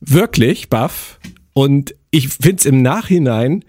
[0.00, 1.20] wirklich baff
[1.52, 3.62] und ich find's im Nachhinein,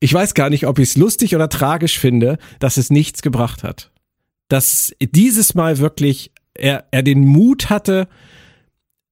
[0.00, 3.62] ich weiß gar nicht, ob ich es lustig oder tragisch finde, dass es nichts gebracht
[3.62, 3.90] hat.
[4.48, 8.08] Dass dieses Mal wirklich er, er den Mut hatte,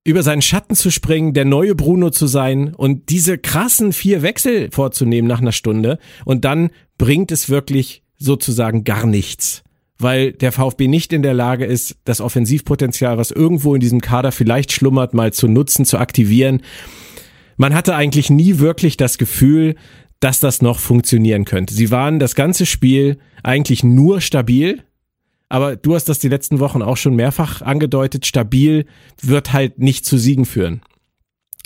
[0.06, 4.68] über seinen Schatten zu springen, der neue Bruno zu sein und diese krassen vier Wechsel
[4.70, 9.64] vorzunehmen nach einer Stunde und dann bringt es wirklich sozusagen gar nichts,
[9.98, 14.30] weil der VfB nicht in der Lage ist, das Offensivpotenzial, was irgendwo in diesem Kader
[14.30, 16.62] vielleicht schlummert, mal zu nutzen, zu aktivieren.
[17.56, 19.74] Man hatte eigentlich nie wirklich das Gefühl,
[20.20, 21.74] dass das noch funktionieren könnte.
[21.74, 24.84] Sie waren das ganze Spiel eigentlich nur stabil,
[25.48, 28.86] aber du hast das die letzten Wochen auch schon mehrfach angedeutet, stabil
[29.20, 30.80] wird halt nicht zu Siegen führen.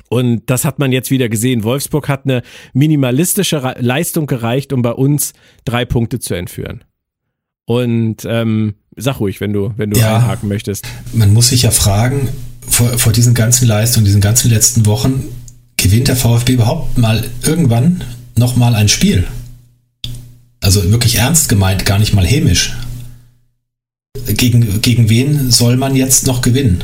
[0.09, 1.63] Und das hat man jetzt wieder gesehen.
[1.63, 5.33] Wolfsburg hat eine minimalistische Leistung gereicht, um bei uns
[5.65, 6.83] drei Punkte zu entführen.
[7.65, 10.17] Und ähm, sag ruhig, wenn du, wenn du Ja.
[10.17, 10.85] einhaken möchtest.
[11.13, 12.29] Man muss sich ja fragen,
[12.67, 15.25] vor, vor diesen ganzen Leistungen, diesen ganzen letzten Wochen,
[15.77, 18.03] gewinnt der VfB überhaupt mal irgendwann
[18.37, 19.27] nochmal ein Spiel?
[20.61, 22.75] Also wirklich ernst gemeint, gar nicht mal hämisch.
[24.27, 26.83] Gegen, gegen wen soll man jetzt noch gewinnen?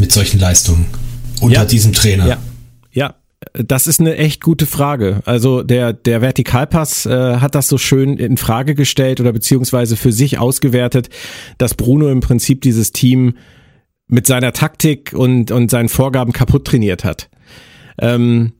[0.00, 0.86] Mit solchen Leistungen.
[1.40, 1.64] Unter Ja.
[1.64, 2.26] diesem Trainer.
[2.26, 2.38] Ja.
[2.92, 3.14] Ja,
[3.52, 5.20] das ist eine echt gute Frage.
[5.26, 10.12] Also der, der Vertikalpass äh, hat das so schön in Frage gestellt oder beziehungsweise für
[10.12, 11.10] sich ausgewertet,
[11.58, 13.34] dass Bruno im Prinzip dieses Team
[14.08, 17.28] mit seiner Taktik und, und seinen Vorgaben kaputt trainiert hat.
[17.98, 18.52] Ähm,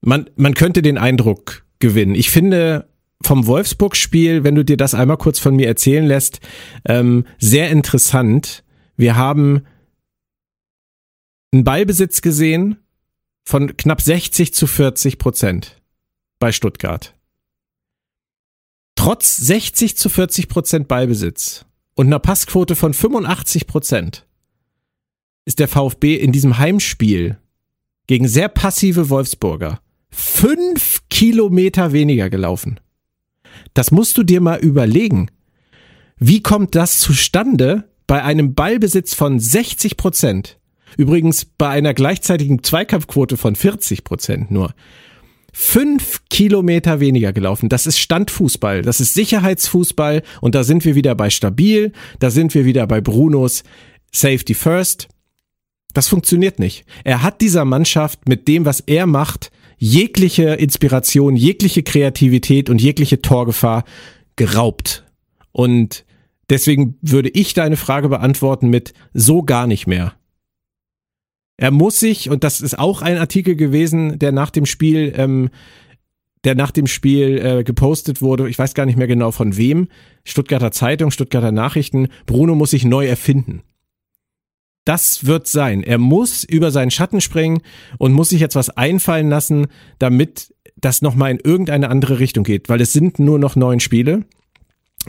[0.00, 2.14] man, man könnte den Eindruck gewinnen.
[2.16, 2.88] Ich finde
[3.26, 6.40] vom Wolfsburg-Spiel, wenn du dir das einmal kurz von mir erzählen lässt,
[6.86, 8.64] ähm, sehr interessant.
[8.96, 9.66] Wir haben
[11.52, 12.76] einen Ballbesitz gesehen
[13.44, 15.82] von knapp 60 zu 40 Prozent
[16.38, 17.14] bei Stuttgart.
[18.96, 24.26] Trotz 60 zu 40 Prozent Ballbesitz und einer Passquote von 85 Prozent
[25.44, 27.38] ist der VfB in diesem Heimspiel
[28.06, 29.80] gegen sehr passive Wolfsburger
[30.14, 32.80] fünf Kilometer weniger gelaufen.
[33.74, 35.30] Das musst du dir mal überlegen.
[36.18, 40.58] Wie kommt das zustande bei einem Ballbesitz von 60 Prozent?
[40.96, 44.74] Übrigens bei einer gleichzeitigen Zweikampfquote von 40 Prozent nur.
[45.52, 47.68] Fünf Kilometer weniger gelaufen.
[47.68, 48.82] Das ist Standfußball.
[48.82, 50.22] Das ist Sicherheitsfußball.
[50.40, 51.92] Und da sind wir wieder bei stabil.
[52.18, 53.62] Da sind wir wieder bei Brunos
[54.12, 55.08] Safety First.
[55.92, 56.84] Das funktioniert nicht.
[57.04, 63.22] Er hat dieser Mannschaft mit dem, was er macht, jegliche Inspiration, jegliche Kreativität und jegliche
[63.22, 63.84] Torgefahr
[64.36, 65.04] geraubt.
[65.52, 66.04] Und
[66.50, 70.14] deswegen würde ich deine Frage beantworten mit so gar nicht mehr.
[71.56, 75.50] Er muss sich, und das ist auch ein Artikel gewesen, der nach dem Spiel, ähm,
[76.42, 79.88] der nach dem Spiel äh, gepostet wurde, ich weiß gar nicht mehr genau von wem,
[80.24, 83.62] Stuttgarter Zeitung, Stuttgarter Nachrichten, Bruno muss sich neu erfinden.
[84.84, 85.82] Das wird sein.
[85.82, 87.62] Er muss über seinen Schatten springen
[87.98, 89.66] und muss sich jetzt was einfallen lassen,
[89.98, 94.24] damit das nochmal in irgendeine andere Richtung geht, weil es sind nur noch neun Spiele.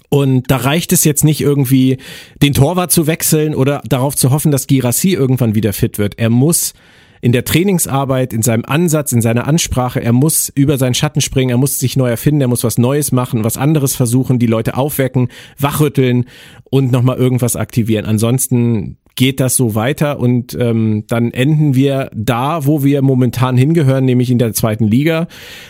[0.09, 1.97] Und da reicht es jetzt nicht irgendwie,
[2.41, 6.19] den Torwart zu wechseln oder darauf zu hoffen, dass Girassi irgendwann wieder fit wird.
[6.19, 6.73] Er muss
[7.21, 11.49] in der Trainingsarbeit, in seinem Ansatz, in seiner Ansprache, er muss über seinen Schatten springen,
[11.49, 14.77] er muss sich neu erfinden, er muss was Neues machen, was anderes versuchen, die Leute
[14.77, 16.25] aufwecken, wachrütteln
[16.65, 18.05] und nochmal irgendwas aktivieren.
[18.05, 24.05] Ansonsten geht das so weiter und ähm, dann enden wir da, wo wir momentan hingehören,
[24.05, 25.27] nämlich in der zweiten Liga.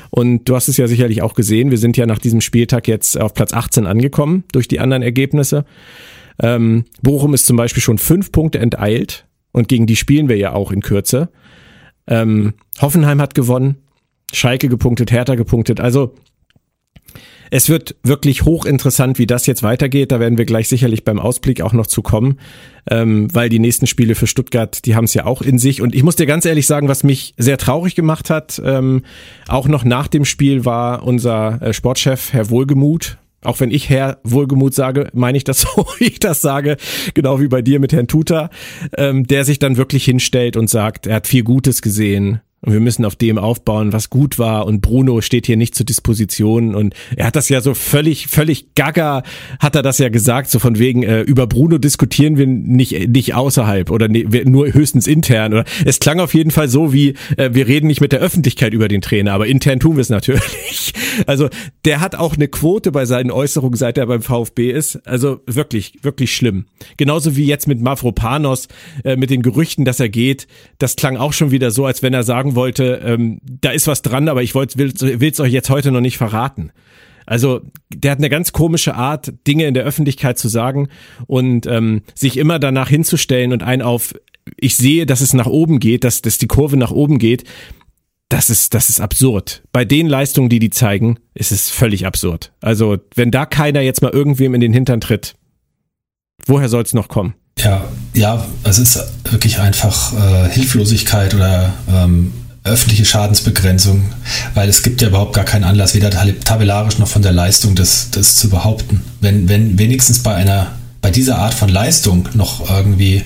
[0.10, 3.20] Und du hast es ja sicherlich auch gesehen, wir sind ja nach diesem Spieltag jetzt
[3.20, 5.66] auf Platz 18 angekommen durch die anderen Ergebnisse.
[6.42, 10.54] Ähm, Bochum ist zum Beispiel schon fünf Punkte enteilt und gegen die spielen wir ja
[10.54, 11.30] auch in Kürze.
[12.08, 13.78] Ähm, Hoffenheim hat gewonnen,
[14.34, 15.80] Schalke gepunktet, Hertha gepunktet.
[15.80, 16.16] Also
[17.52, 20.12] es wird wirklich hochinteressant, wie das jetzt weitergeht.
[20.12, 22.40] Da werden wir gleich sicherlich beim Ausblick auch noch zu kommen,
[22.90, 25.82] ähm, weil die nächsten Spiele für Stuttgart, die haben es ja auch in sich.
[25.82, 29.04] Und ich muss dir ganz ehrlich sagen, was mich sehr traurig gemacht hat, ähm,
[29.48, 33.18] auch noch nach dem Spiel war unser äh, Sportchef Herr Wohlgemuth.
[33.42, 36.78] Auch wenn ich Herr Wohlgemuth sage, meine ich das so, wie ich das sage,
[37.14, 38.50] genau wie bei dir mit Herrn Tuta,
[38.98, 42.80] ähm, der sich dann wirklich hinstellt und sagt, er hat viel Gutes gesehen, und wir
[42.80, 44.66] müssen auf dem aufbauen, was gut war.
[44.66, 46.76] Und Bruno steht hier nicht zur Disposition.
[46.76, 49.24] Und er hat das ja so völlig, völlig gaga,
[49.60, 53.36] hat er das ja gesagt, so von wegen, äh, über Bruno diskutieren wir nicht, nicht
[53.36, 55.54] außerhalb oder ne, nur höchstens intern.
[55.54, 58.74] Oder es klang auf jeden Fall so wie, äh, wir reden nicht mit der Öffentlichkeit
[58.74, 60.94] über den Trainer, aber intern tun wir es natürlich.
[61.28, 61.50] Also
[61.86, 64.98] der hat auch eine Quote bei seinen Äußerungen, seit er beim VfB ist.
[65.08, 66.66] Also wirklich, wirklich schlimm.
[66.98, 68.68] Genauso wie jetzt mit Mavropanos,
[69.06, 70.48] äh, mit den Gerüchten, dass er geht.
[70.78, 74.02] Das klang auch schon wieder so, als wenn er sagen wollte, ähm, da ist was
[74.02, 76.72] dran, aber ich will es euch jetzt heute noch nicht verraten.
[77.26, 77.62] Also
[77.94, 80.90] der hat eine ganz komische Art, Dinge in der Öffentlichkeit zu sagen
[81.28, 84.14] und ähm, sich immer danach hinzustellen und ein auf,
[84.58, 87.44] ich sehe, dass es nach oben geht, dass, dass die Kurve nach oben geht.
[88.30, 89.64] Das ist, das ist absurd.
[89.72, 92.54] Bei den Leistungen, die die zeigen, ist es völlig absurd.
[92.60, 95.36] Also wenn da keiner jetzt mal irgendwem in den Hintern tritt,
[96.46, 97.36] woher soll es noch kommen?
[97.60, 99.00] Ja, ja, es ist
[99.32, 102.34] wirklich einfach äh, Hilflosigkeit oder ähm,
[102.66, 104.06] öffentliche Schadensbegrenzung,
[104.56, 108.10] weil es gibt ja überhaupt gar keinen Anlass, weder tabellarisch noch von der Leistung, das,
[108.12, 109.02] das zu behaupten.
[109.22, 113.24] Wenn, wenn wenigstens bei einer, bei dieser Art von Leistung noch irgendwie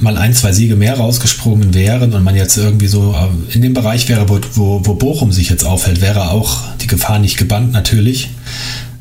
[0.00, 3.72] mal ein, zwei Siege mehr rausgesprungen wären und man jetzt irgendwie so äh, in dem
[3.72, 7.72] Bereich wäre, wo, wo, wo Bochum sich jetzt aufhält, wäre auch die Gefahr nicht gebannt
[7.72, 8.30] natürlich.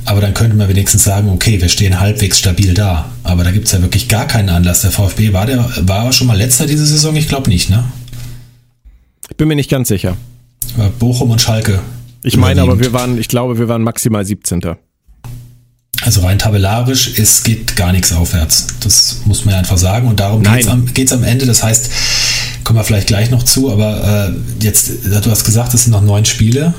[0.06, 3.06] Aber dann könnte man wenigstens sagen, okay, wir stehen halbwegs stabil da.
[3.24, 4.82] Aber da gibt es ja wirklich gar keinen Anlass.
[4.82, 7.16] Der VfB war der war schon mal letzter diese Saison?
[7.16, 7.84] Ich glaube nicht, ne?
[9.30, 10.18] Ich bin mir nicht ganz sicher.
[11.00, 11.80] Bochum und Schalke.
[12.24, 14.62] Ich meine aber, wir waren, ich glaube, wir waren maximal 17.
[16.02, 18.68] Also rein tabellarisch, es geht gar nichts aufwärts.
[18.82, 20.08] Das muss man einfach sagen.
[20.08, 21.46] Und darum geht es am, geht's am Ende.
[21.46, 21.90] Das heißt,
[22.64, 26.02] kommen wir vielleicht gleich noch zu, aber äh, jetzt, du hast gesagt, es sind noch
[26.02, 26.74] neun Spiele.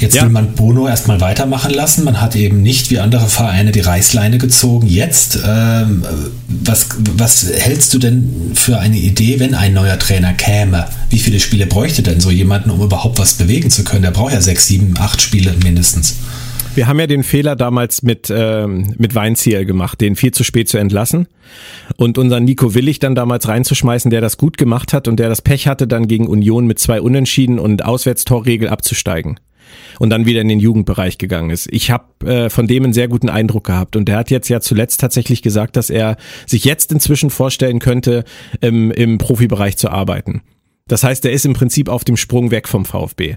[0.00, 0.22] Jetzt ja.
[0.22, 2.04] will man Bono erstmal weitermachen lassen.
[2.04, 4.86] Man hat eben nicht wie andere Vereine die Reißleine gezogen.
[4.86, 6.04] Jetzt, ähm,
[6.48, 10.86] was, was hältst du denn für eine Idee, wenn ein neuer Trainer käme?
[11.10, 14.02] Wie viele Spiele bräuchte denn so jemanden, um überhaupt was bewegen zu können?
[14.02, 16.16] Der braucht ja sechs, sieben, acht Spiele mindestens.
[16.74, 20.68] Wir haben ja den Fehler damals mit, ähm, mit Weinziel gemacht, den viel zu spät
[20.68, 21.28] zu entlassen
[21.96, 25.40] und unseren Nico Willig dann damals reinzuschmeißen, der das gut gemacht hat und der das
[25.40, 29.38] Pech hatte, dann gegen Union mit zwei Unentschieden und Auswärtstorregel abzusteigen
[29.98, 31.68] und dann wieder in den Jugendbereich gegangen ist.
[31.70, 34.60] Ich habe äh, von dem einen sehr guten Eindruck gehabt und der hat jetzt ja
[34.60, 38.24] zuletzt tatsächlich gesagt, dass er sich jetzt inzwischen vorstellen könnte,
[38.60, 40.42] im, im Profibereich zu arbeiten.
[40.86, 43.36] Das heißt, er ist im Prinzip auf dem Sprung weg vom VfB.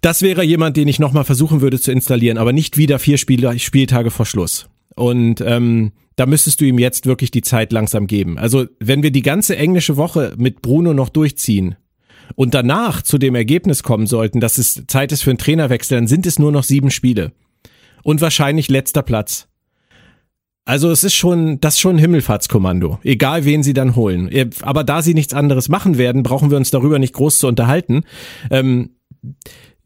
[0.00, 3.58] Das wäre jemand, den ich nochmal versuchen würde zu installieren, aber nicht wieder vier Spiel
[3.58, 4.68] Spieltage vor Schluss.
[4.96, 8.38] Und ähm, da müsstest du ihm jetzt wirklich die Zeit langsam geben.
[8.38, 11.76] Also wenn wir die ganze englische Woche mit Bruno noch durchziehen,
[12.34, 16.06] und danach zu dem Ergebnis kommen sollten, dass es Zeit ist für einen Trainerwechsel, dann
[16.06, 17.32] sind es nur noch sieben Spiele.
[18.02, 19.48] Und wahrscheinlich letzter Platz.
[20.64, 23.00] Also es ist schon, das ist schon ein Himmelfahrtskommando.
[23.02, 24.30] Egal wen sie dann holen.
[24.62, 28.04] Aber da sie nichts anderes machen werden, brauchen wir uns darüber nicht groß zu unterhalten.
[28.50, 28.90] Ähm,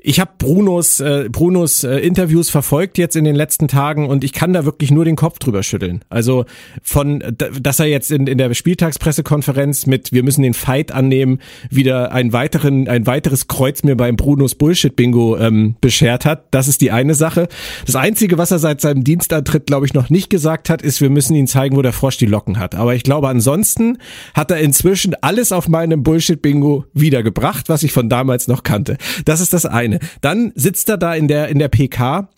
[0.06, 4.32] ich habe Brunos, äh, Brunos äh, Interviews verfolgt jetzt in den letzten Tagen und ich
[4.32, 6.04] kann da wirklich nur den Kopf drüber schütteln.
[6.08, 6.44] Also
[6.80, 11.40] von, dass er jetzt in, in der Spieltagspressekonferenz mit wir müssen den Fight annehmen,
[11.70, 16.44] wieder ein weiteren, ein weiteres Kreuz mir beim Brunos Bullshit-Bingo ähm, beschert hat.
[16.52, 17.48] Das ist die eine Sache.
[17.84, 21.10] Das Einzige, was er seit seinem Dienstantritt, glaube ich, noch nicht gesagt hat, ist, wir
[21.10, 22.76] müssen ihn zeigen, wo der Frosch die Locken hat.
[22.76, 23.98] Aber ich glaube, ansonsten
[24.34, 28.98] hat er inzwischen alles auf meinem Bullshit-Bingo wiedergebracht, was ich von damals noch kannte.
[29.24, 29.95] Das ist das eine.
[30.20, 32.28] Dann sitzt er da in der, in der PK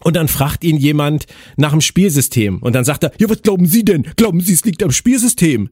[0.00, 2.58] und dann fragt ihn jemand nach dem Spielsystem.
[2.62, 4.06] Und dann sagt er, ja, was glauben Sie denn?
[4.16, 5.70] Glauben Sie, es liegt am Spielsystem?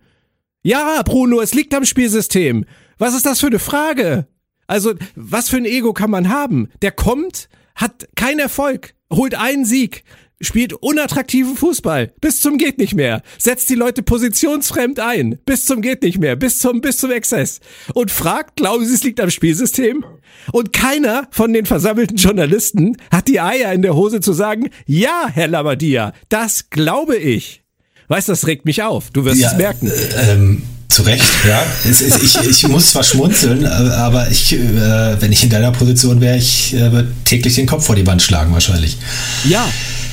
[0.62, 2.64] Ja, Bruno, es liegt am Spielsystem.
[2.98, 4.26] Was ist das für eine Frage?
[4.66, 6.70] Also, was für ein Ego kann man haben?
[6.80, 10.04] Der kommt, hat keinen Erfolg, holt einen Sieg,
[10.40, 15.82] spielt unattraktiven Fußball bis zum geht nicht mehr, setzt die Leute positionsfremd ein bis zum
[15.82, 17.60] geht nicht mehr, bis zum bis zum Exzess
[17.94, 20.04] und fragt, glauben Sie, es liegt am Spielsystem?
[20.52, 25.28] Und keiner von den versammelten Journalisten hat die Eier in der Hose zu sagen, ja,
[25.32, 27.62] Herr Labadia, das glaube ich.
[28.08, 29.10] Weißt, das regt mich auf.
[29.10, 29.88] Du wirst ja, es merken.
[29.88, 30.62] Äh, ähm
[30.94, 31.66] zu Recht, ja.
[31.84, 36.36] ich, ich muss zwar schmunzeln, äh, aber ich, äh, wenn ich in deiner Position wäre,
[36.36, 38.96] ich äh, würde täglich den Kopf vor die Wand schlagen wahrscheinlich.
[39.44, 39.66] Ja.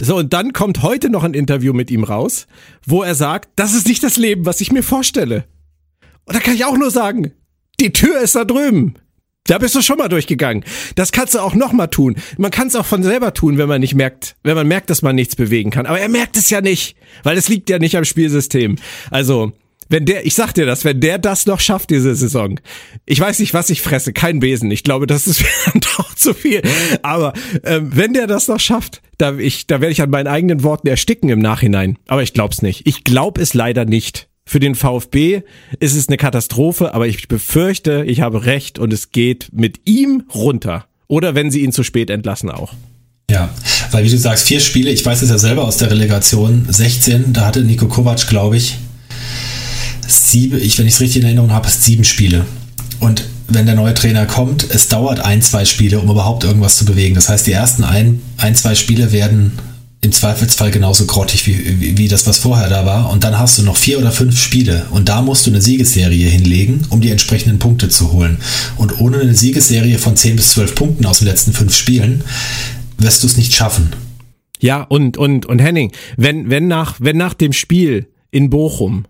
[0.04, 2.48] So, und dann kommt heute noch ein Interview mit ihm raus,
[2.88, 5.46] wo er sagt, das ist nicht das Leben, was ich mir vorstelle.
[6.26, 7.34] Und da kann ich auch nur sagen,
[7.80, 8.96] die Tür ist da drüben.
[9.46, 10.64] Da bist du schon mal durchgegangen.
[10.96, 12.16] Das kannst du auch noch mal tun.
[12.40, 15.04] Man kann es auch von selber tun, wenn man nicht merkt, wenn man merkt, dass
[15.04, 15.86] man nichts bewegen kann.
[15.86, 18.78] Aber er merkt es ja nicht, weil es liegt ja nicht am Spielsystem.
[19.12, 19.54] Also,
[19.92, 22.60] wenn der, ich sag dir das, wenn der das noch schafft diese Saison,
[23.06, 24.72] ich weiß nicht, was ich fresse, kein Besen.
[24.72, 25.44] Ich glaube, das ist
[25.98, 26.62] doch zu viel.
[27.04, 30.64] Aber ähm, wenn der das noch schafft, da ich, da werde ich an meinen eigenen
[30.64, 31.98] Worten ersticken im Nachhinein.
[32.08, 32.88] Aber ich glaub's nicht.
[32.88, 34.30] Ich glaub es leider nicht.
[34.46, 35.44] Für den VfB
[35.80, 40.24] ist es eine Katastrophe, aber ich befürchte, ich habe recht und es geht mit ihm
[40.34, 40.86] runter.
[41.08, 42.74] Oder wenn sie ihn zu spät entlassen auch.
[43.30, 43.50] Ja,
[43.92, 47.34] weil wie du sagst, vier Spiele, ich weiß es ja selber aus der Relegation, 16,
[47.34, 48.78] da hatte Nico Kovac, glaube ich,
[50.12, 52.46] sieben, ich, wenn ich es richtig in Erinnerung habe, sieben Spiele.
[53.00, 56.86] Und wenn der neue Trainer kommt, es dauert ein, zwei Spiele, um überhaupt irgendwas zu
[56.86, 57.16] bewegen.
[57.16, 59.54] Das heißt, die ersten ein, ein zwei Spiele werden
[60.04, 63.12] im Zweifelsfall genauso grottig wie, wie, wie, das, was vorher da war.
[63.12, 66.28] Und dann hast du noch vier oder fünf Spiele und da musst du eine Siegesserie
[66.28, 68.38] hinlegen, um die entsprechenden Punkte zu holen.
[68.78, 72.24] Und ohne eine Siegesserie von zehn bis zwölf Punkten aus den letzten fünf Spielen
[72.98, 73.92] wirst du es nicht schaffen.
[74.60, 79.06] Ja, und, und, und Henning, wenn, wenn nach, wenn nach dem Spiel in Bochum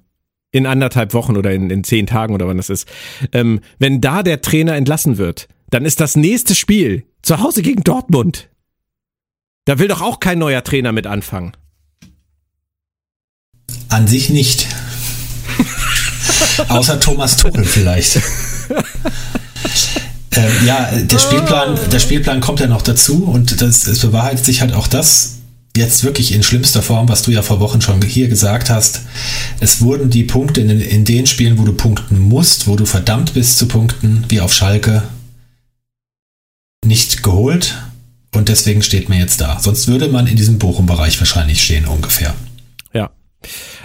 [0.51, 2.87] in anderthalb Wochen oder in, in zehn Tagen oder wann das ist,
[3.31, 7.83] ähm, wenn da der Trainer entlassen wird, dann ist das nächste Spiel zu Hause gegen
[7.83, 8.49] Dortmund.
[9.65, 11.53] Da will doch auch kein neuer Trainer mit anfangen.
[13.89, 14.67] An sich nicht.
[16.67, 18.17] Außer Thomas Tuchel vielleicht.
[20.35, 24.61] ähm, ja, der Spielplan, der Spielplan kommt ja noch dazu und das, es bewahrheitet sich
[24.61, 25.40] halt auch das
[25.75, 29.01] jetzt wirklich in schlimmster Form, was du ja vor Wochen schon hier gesagt hast.
[29.59, 33.33] Es wurden die Punkte in, in den Spielen, wo du punkten musst, wo du verdammt
[33.33, 35.03] bist zu punkten, wie auf Schalke,
[36.85, 37.77] nicht geholt
[38.35, 39.59] und deswegen steht man jetzt da.
[39.59, 42.33] Sonst würde man in diesem Bochum-Bereich wahrscheinlich stehen ungefähr.
[42.93, 43.11] Ja.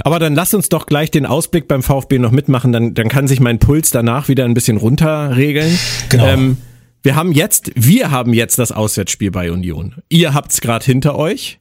[0.01, 3.29] Aber dann lass uns doch gleich den Ausblick beim VfB noch mitmachen, dann, dann kann
[3.29, 5.79] sich mein Puls danach wieder ein bisschen runterregeln.
[6.09, 6.27] Genau.
[6.27, 6.57] Ähm,
[7.03, 9.95] wir haben jetzt, wir haben jetzt das Auswärtsspiel bei Union.
[10.09, 11.61] Ihr habt's gerade hinter euch.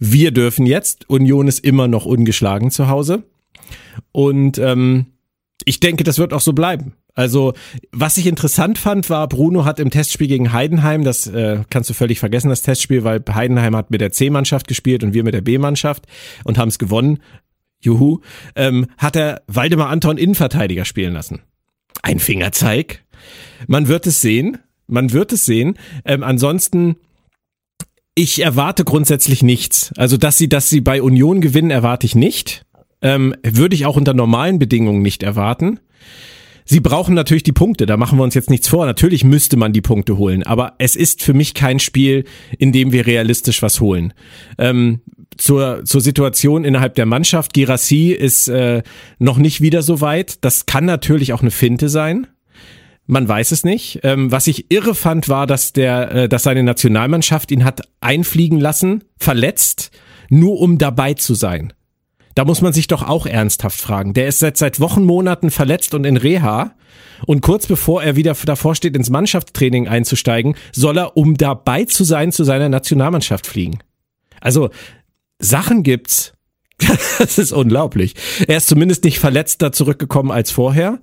[0.00, 1.08] Wir dürfen jetzt.
[1.08, 3.22] Union ist immer noch ungeschlagen zu Hause.
[4.10, 5.06] Und ähm,
[5.64, 6.94] ich denke, das wird auch so bleiben.
[7.14, 7.52] Also,
[7.92, 11.94] was ich interessant fand, war, Bruno hat im Testspiel gegen Heidenheim, das äh, kannst du
[11.94, 15.42] völlig vergessen, das Testspiel, weil Heidenheim hat mit der C-Mannschaft gespielt und wir mit der
[15.42, 16.06] B-Mannschaft
[16.44, 17.18] und haben es gewonnen.
[17.82, 18.20] Juhu.
[18.56, 21.40] Ähm, hat er Waldemar Anton Innenverteidiger spielen lassen.
[22.02, 23.04] Ein Fingerzeig.
[23.66, 24.58] Man wird es sehen.
[24.86, 25.78] Man wird es sehen.
[26.04, 26.96] Ähm, ansonsten,
[28.20, 29.92] ich erwarte grundsätzlich nichts.
[29.96, 32.66] Also, dass sie, dass sie bei Union gewinnen, erwarte ich nicht.
[33.00, 35.80] Ähm, würde ich auch unter normalen Bedingungen nicht erwarten.
[36.66, 38.84] Sie brauchen natürlich die Punkte, da machen wir uns jetzt nichts vor.
[38.84, 42.24] Natürlich müsste man die Punkte holen, aber es ist für mich kein Spiel,
[42.58, 44.12] in dem wir realistisch was holen.
[44.58, 45.00] Ähm,
[45.38, 48.82] zur, zur Situation innerhalb der Mannschaft, Girassi ist äh,
[49.18, 50.44] noch nicht wieder so weit.
[50.44, 52.26] Das kann natürlich auch eine Finte sein.
[53.10, 53.98] Man weiß es nicht.
[54.04, 58.60] Ähm, was ich irre fand, war, dass der, äh, dass seine Nationalmannschaft ihn hat einfliegen
[58.60, 59.90] lassen, verletzt,
[60.28, 61.72] nur um dabei zu sein.
[62.36, 64.14] Da muss man sich doch auch ernsthaft fragen.
[64.14, 66.76] Der ist seit, seit Wochen, Monaten verletzt und in Reha.
[67.26, 72.04] Und kurz bevor er wieder davor steht, ins Mannschaftstraining einzusteigen, soll er, um dabei zu
[72.04, 73.80] sein, zu seiner Nationalmannschaft fliegen.
[74.40, 74.70] Also,
[75.40, 76.32] Sachen gibt's.
[77.18, 78.14] das ist unglaublich.
[78.46, 81.00] Er ist zumindest nicht verletzter zurückgekommen als vorher.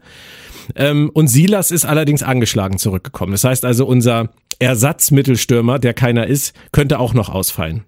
[0.76, 3.32] Ähm, und Silas ist allerdings angeschlagen zurückgekommen.
[3.32, 7.84] Das heißt also, unser Ersatzmittelstürmer, der keiner ist, könnte auch noch ausfallen.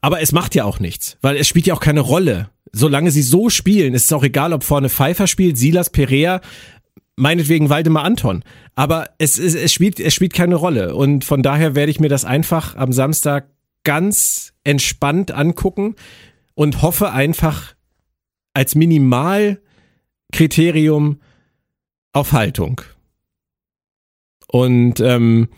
[0.00, 2.50] Aber es macht ja auch nichts, weil es spielt ja auch keine Rolle.
[2.72, 6.40] Solange sie so spielen, ist es auch egal, ob vorne Pfeiffer spielt, Silas Perea,
[7.16, 8.44] meinetwegen Waldemar Anton.
[8.74, 10.94] Aber es, es, es, spielt, es spielt keine Rolle.
[10.94, 13.48] Und von daher werde ich mir das einfach am Samstag
[13.84, 15.94] ganz entspannt angucken
[16.54, 17.74] und hoffe einfach
[18.54, 18.74] als
[20.34, 21.18] Minimalkriterium
[22.12, 22.80] auf Haltung.
[24.48, 25.48] Und ähm,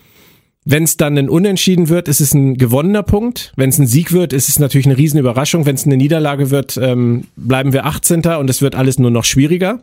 [0.64, 3.52] wenn es dann ein Unentschieden wird, ist es ein gewonnener Punkt.
[3.56, 5.66] Wenn es ein Sieg wird, ist es natürlich eine Riesenüberraschung.
[5.66, 8.22] Wenn es eine Niederlage wird, ähm, bleiben wir 18.
[8.38, 9.80] und es wird alles nur noch schwieriger.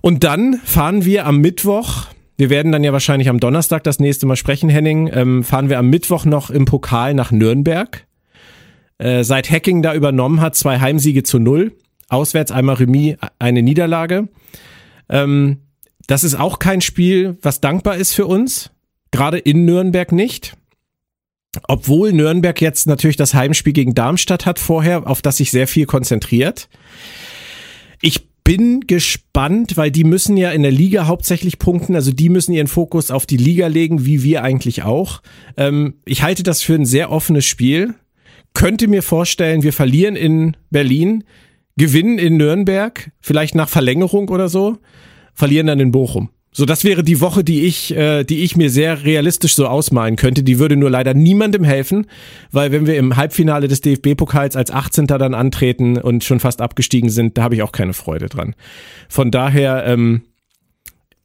[0.00, 2.06] Und dann fahren wir am Mittwoch,
[2.36, 5.78] wir werden dann ja wahrscheinlich am Donnerstag das nächste Mal sprechen, Henning, ähm, fahren wir
[5.78, 8.06] am Mittwoch noch im Pokal nach Nürnberg.
[8.98, 11.72] Äh, seit Hacking da übernommen hat, zwei Heimsiege zu null.
[12.08, 14.28] Auswärts einmal Remis, eine Niederlage.
[15.08, 15.58] Ähm,
[16.06, 18.70] das ist auch kein Spiel, was dankbar ist für uns
[19.10, 20.56] gerade in Nürnberg nicht.
[21.68, 25.86] Obwohl Nürnberg jetzt natürlich das Heimspiel gegen Darmstadt hat vorher, auf das sich sehr viel
[25.86, 26.68] konzentriert.
[28.02, 32.52] Ich bin gespannt, weil die müssen ja in der Liga hauptsächlich punkten, also die müssen
[32.52, 35.22] ihren Fokus auf die Liga legen, wie wir eigentlich auch.
[35.56, 37.94] Ähm, ich halte das für ein sehr offenes Spiel.
[38.52, 41.24] Könnte mir vorstellen, wir verlieren in Berlin,
[41.76, 44.78] gewinnen in Nürnberg, vielleicht nach Verlängerung oder so,
[45.34, 46.30] verlieren dann in Bochum.
[46.52, 50.16] So, das wäre die Woche, die ich, äh, die ich mir sehr realistisch so ausmalen
[50.16, 50.42] könnte.
[50.42, 52.06] Die würde nur leider niemandem helfen,
[52.50, 55.06] weil wenn wir im Halbfinale des DFB-Pokals als 18.
[55.06, 58.54] dann antreten und schon fast abgestiegen sind, da habe ich auch keine Freude dran.
[59.10, 60.22] Von daher, ähm,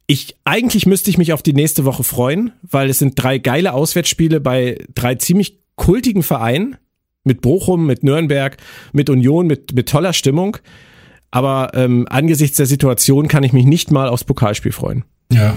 [0.06, 3.72] ich eigentlich müsste ich mich auf die nächste Woche freuen, weil es sind drei geile
[3.72, 6.76] Auswärtsspiele bei drei ziemlich kultigen Vereinen
[7.24, 8.56] mit Bochum, mit Nürnberg,
[8.92, 10.58] mit Union, mit mit toller Stimmung.
[11.30, 15.04] Aber ähm, angesichts der Situation kann ich mich nicht mal aufs Pokalspiel freuen.
[15.32, 15.54] Ja,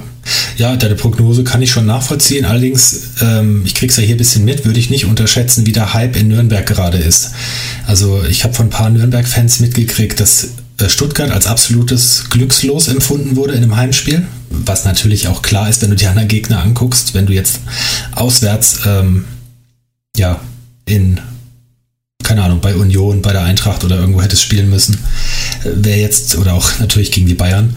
[0.58, 2.46] ja, deine Prognose kann ich schon nachvollziehen.
[2.46, 5.94] Allerdings, ähm, ich krieg's ja hier ein bisschen mit, würde ich nicht unterschätzen, wie der
[5.94, 7.32] Hype in Nürnberg gerade ist.
[7.86, 13.36] Also ich habe von ein paar Nürnberg-Fans mitgekriegt, dass äh, Stuttgart als absolutes Glückslos empfunden
[13.36, 14.26] wurde in einem Heimspiel.
[14.50, 17.60] Was natürlich auch klar ist, wenn du die anderen Gegner anguckst, wenn du jetzt
[18.14, 19.26] auswärts ähm,
[20.16, 20.40] ja
[20.86, 21.20] in
[22.26, 24.98] keine Ahnung, bei Union, bei der Eintracht oder irgendwo hättest spielen müssen,
[25.64, 27.76] wäre jetzt, oder auch natürlich gegen die Bayern,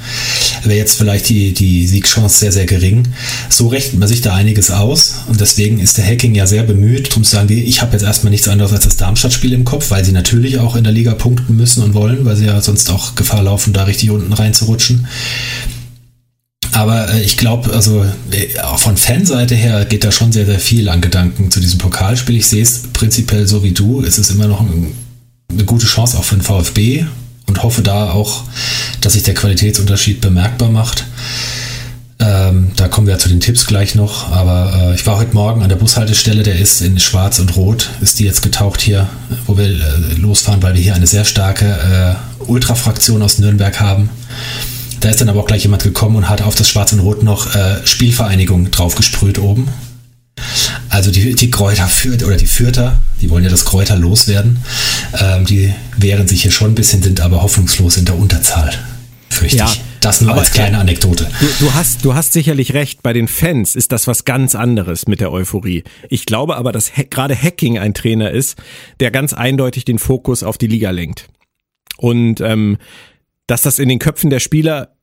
[0.65, 3.07] wäre jetzt vielleicht die, die Siegchance sehr, sehr gering.
[3.51, 7.11] So rechnet man sich da einiges aus und deswegen ist der Hacking ja sehr bemüht,
[7.11, 10.05] darum zu sagen, ich habe jetzt erstmal nichts anderes als das Darmstadt-Spiel im Kopf, weil
[10.05, 13.15] sie natürlich auch in der Liga punkten müssen und wollen, weil sie ja sonst auch
[13.15, 15.07] Gefahr laufen, da richtig unten reinzurutschen.
[16.79, 20.89] Aber äh, ich glaube, also äh, von Fanseite her geht da schon sehr, sehr viel
[20.89, 22.37] an Gedanken zu diesem Pokalspiel.
[22.37, 24.01] Ich sehe es prinzipiell so wie du.
[24.05, 24.95] Es ist immer noch ein,
[25.51, 27.05] eine gute Chance auch für den VfB
[27.49, 28.45] und hoffe da auch,
[29.01, 31.05] dass sich der Qualitätsunterschied bemerkbar macht.
[32.21, 34.31] Ähm, da kommen wir ja zu den Tipps gleich noch.
[34.31, 37.91] Aber äh, ich war heute Morgen an der Bushaltestelle, der ist in Schwarz und Rot,
[38.03, 39.09] ist die jetzt getaucht hier,
[39.47, 44.11] wo wir äh, losfahren, weil wir hier eine sehr starke äh, Ultrafraktion aus Nürnberg haben.
[45.01, 47.23] Da ist dann aber auch gleich jemand gekommen und hat auf das Schwarz und Rot
[47.23, 49.69] noch äh, Spielvereinigung draufgesprüht oben.
[50.89, 54.59] Also die, die Kräuter führt oder die Fürther, die wollen ja das Kräuter loswerden.
[55.19, 58.73] Ähm, die wehren sich hier schon ein bisschen, sind aber hoffnungslos in der Unterzahl.
[59.31, 59.83] Fürchte ja, ich.
[60.01, 61.29] Das nur als kleine Anekdote.
[61.41, 65.07] Du, du, hast, du hast sicherlich recht, bei den Fans ist das was ganz anderes
[65.09, 65.83] mit der Euphorie.
[66.09, 68.57] Ich glaube aber, dass gerade Hacking ein Trainer ist,
[69.01, 71.29] der ganz eindeutig den Fokus auf die Liga lenkt.
[71.97, 72.79] Und ähm,
[73.49, 74.95] dass das in den Köpfen der Spieler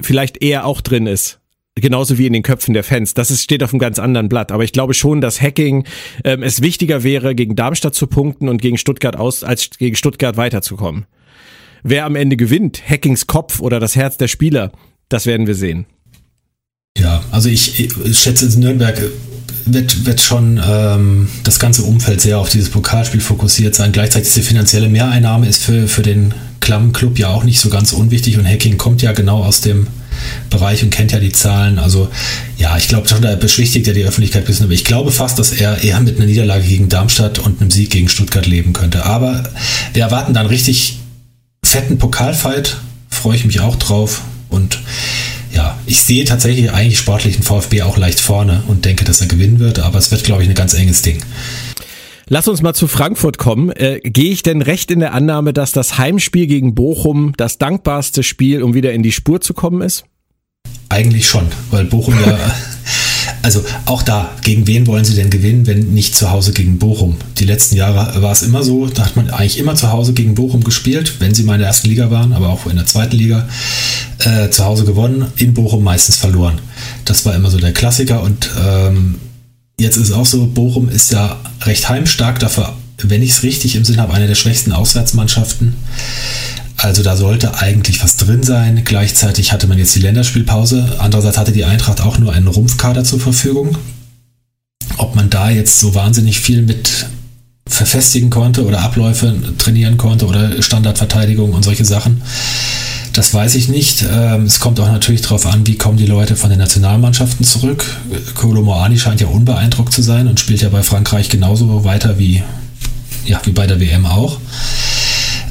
[0.00, 1.40] vielleicht eher auch drin ist.
[1.76, 3.14] Genauso wie in den Köpfen der Fans.
[3.14, 4.50] Das ist, steht auf einem ganz anderen Blatt.
[4.50, 5.84] Aber ich glaube schon, dass Hacking
[6.24, 10.36] ähm, es wichtiger wäre, gegen Darmstadt zu punkten und gegen Stuttgart aus, als gegen Stuttgart
[10.36, 11.06] weiterzukommen.
[11.82, 14.72] Wer am Ende gewinnt, Hackings Kopf oder das Herz der Spieler,
[15.08, 15.86] das werden wir sehen.
[16.98, 19.00] Ja, also ich, ich schätze, Nürnberg
[19.66, 23.92] wird, wird schon ähm, das ganze Umfeld sehr auf dieses Pokalspiel fokussiert sein.
[23.92, 28.38] Gleichzeitig diese finanzielle Mehreinnahme ist für, für den Klamm-Club ja auch nicht so ganz unwichtig
[28.38, 29.86] und Hacking kommt ja genau aus dem
[30.50, 31.78] Bereich und kennt ja die Zahlen.
[31.78, 32.08] Also
[32.58, 35.38] ja, ich glaube schon, da beschwichtigt er die Öffentlichkeit ein bisschen, aber ich glaube fast,
[35.38, 39.06] dass er eher mit einer Niederlage gegen Darmstadt und einem Sieg gegen Stuttgart leben könnte.
[39.06, 39.44] Aber
[39.94, 40.98] wir erwarten dann richtig
[41.64, 42.76] fetten Pokalfight,
[43.08, 44.78] freue ich mich auch drauf und
[45.52, 49.58] ja, ich sehe tatsächlich eigentlich sportlichen VfB auch leicht vorne und denke, dass er gewinnen
[49.58, 51.22] wird, aber es wird, glaube ich, ein ganz enges Ding.
[52.32, 53.70] Lass uns mal zu Frankfurt kommen.
[53.72, 58.22] Äh, Gehe ich denn recht in der Annahme, dass das Heimspiel gegen Bochum das dankbarste
[58.22, 60.04] Spiel, um wieder in die Spur zu kommen ist?
[60.88, 62.38] Eigentlich schon, weil Bochum ja,
[63.42, 67.16] also auch da, gegen wen wollen sie denn gewinnen, wenn nicht zu Hause gegen Bochum?
[67.38, 70.36] Die letzten Jahre war es immer so, da hat man eigentlich immer zu Hause gegen
[70.36, 73.16] Bochum gespielt, wenn sie mal in der ersten Liga waren, aber auch in der zweiten
[73.16, 73.48] Liga,
[74.20, 76.60] äh, zu Hause gewonnen, in Bochum meistens verloren.
[77.04, 79.16] Das war immer so der Klassiker und ähm,
[79.78, 83.76] jetzt ist es auch so, Bochum ist ja recht heimstark, dafür, wenn ich es richtig
[83.76, 85.74] im Sinn habe, eine der schwächsten Auswärtsmannschaften.
[86.76, 88.82] Also da sollte eigentlich was drin sein.
[88.84, 90.96] Gleichzeitig hatte man jetzt die Länderspielpause.
[90.98, 93.76] Andererseits hatte die Eintracht auch nur einen Rumpfkader zur Verfügung.
[94.96, 97.06] Ob man da jetzt so wahnsinnig viel mit
[97.68, 102.22] verfestigen konnte oder Abläufe trainieren konnte oder Standardverteidigung und solche Sachen,
[103.12, 104.04] das weiß ich nicht.
[104.10, 107.84] Ähm, es kommt auch natürlich darauf an, wie kommen die Leute von den Nationalmannschaften zurück.
[108.34, 112.42] Kolo Moani scheint ja unbeeindruckt zu sein und spielt ja bei Frankreich genauso weiter wie,
[113.24, 114.38] ja, wie bei der WM auch.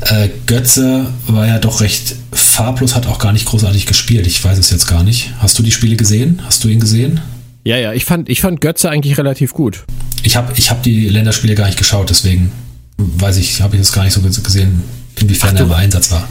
[0.02, 4.26] Äh, Götze war ja doch recht farblos, hat auch gar nicht großartig gespielt.
[4.28, 5.34] Ich weiß es jetzt gar nicht.
[5.40, 6.42] Hast du die Spiele gesehen?
[6.46, 7.20] Hast du ihn gesehen?
[7.66, 9.84] Ja, ja, ich fand, ich fand Götze eigentlich relativ gut.
[10.24, 12.52] Ich habe ich hab die Länderspiele gar nicht geschaut, deswegen
[12.98, 14.84] weiß ich, habe ich das gar nicht so gesehen,
[15.20, 16.28] inwiefern Ach, er im Einsatz war.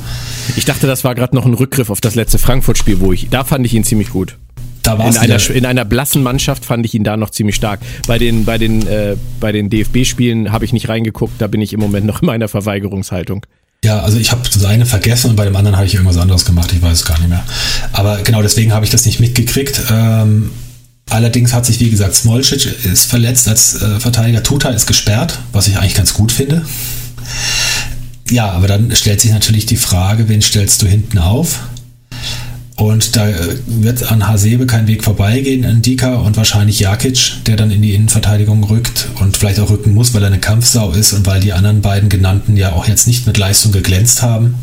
[0.56, 3.44] Ich dachte, das war gerade noch ein Rückgriff auf das letzte Frankfurt-Spiel, wo ich, da
[3.44, 4.36] fand ich ihn ziemlich gut.
[4.82, 7.80] Da in, einer, in einer blassen Mannschaft fand ich ihn da noch ziemlich stark.
[8.06, 11.72] Bei den, bei den, äh, bei den DFB-Spielen habe ich nicht reingeguckt, da bin ich
[11.72, 13.44] im Moment noch in meiner Verweigerungshaltung.
[13.84, 16.44] Ja, also ich habe das eine vergessen und bei dem anderen habe ich irgendwas anderes
[16.44, 17.44] gemacht, ich weiß es gar nicht mehr.
[17.92, 19.80] Aber genau deswegen habe ich das nicht mitgekriegt.
[19.90, 20.50] Ähm,
[21.10, 25.68] allerdings hat sich, wie gesagt, Smolcic ist verletzt als äh, Verteidiger, Tuta ist gesperrt, was
[25.68, 26.64] ich eigentlich ganz gut finde.
[28.30, 31.60] Ja, aber dann stellt sich natürlich die Frage, wen stellst du hinten auf?
[32.76, 33.34] Und da äh,
[33.66, 37.94] wird an Hasebe kein Weg vorbeigehen, an Dika und wahrscheinlich Jakic, der dann in die
[37.94, 41.52] Innenverteidigung rückt und vielleicht auch rücken muss, weil er eine Kampfsau ist und weil die
[41.52, 44.54] anderen beiden genannten ja auch jetzt nicht mit Leistung geglänzt haben.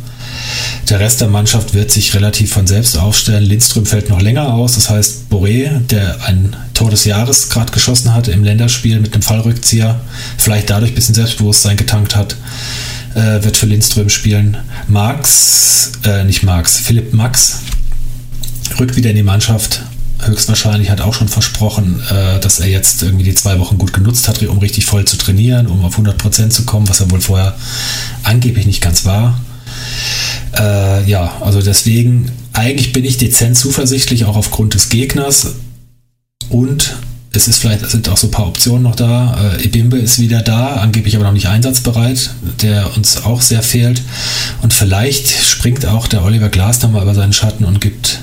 [0.89, 3.43] Der Rest der Mannschaft wird sich relativ von selbst aufstellen.
[3.43, 4.76] Lindström fällt noch länger aus.
[4.76, 9.24] Das heißt, Boré, der ein Tor des Jahres gerade geschossen hat im Länderspiel mit einem
[9.24, 9.99] Fallrückzieher,
[10.38, 12.36] vielleicht dadurch ein bisschen Selbstbewusstsein getankt hat,
[13.16, 14.57] äh, wird für Lindström spielen.
[14.88, 17.59] Max, äh, nicht Max, Philipp Max
[18.80, 19.82] rückt wieder in die Mannschaft.
[20.20, 24.28] Höchstwahrscheinlich hat auch schon versprochen, äh, dass er jetzt irgendwie die zwei Wochen gut genutzt
[24.28, 27.55] hat, um richtig voll zu trainieren, um auf 100% zu kommen, was er wohl vorher
[28.24, 29.39] angeblich nicht ganz war.
[30.57, 35.55] Äh, ja, also deswegen, eigentlich bin ich dezent zuversichtlich, auch aufgrund des Gegners.
[36.49, 36.95] Und
[37.36, 39.54] es ist vielleicht, sind auch so ein paar Optionen noch da.
[39.58, 42.32] Äh, Ibimbe ist wieder da, angeblich aber noch nicht einsatzbereit,
[42.62, 44.02] der uns auch sehr fehlt.
[44.62, 48.20] Und vielleicht springt auch der Oliver Glas nochmal über seinen Schatten und gibt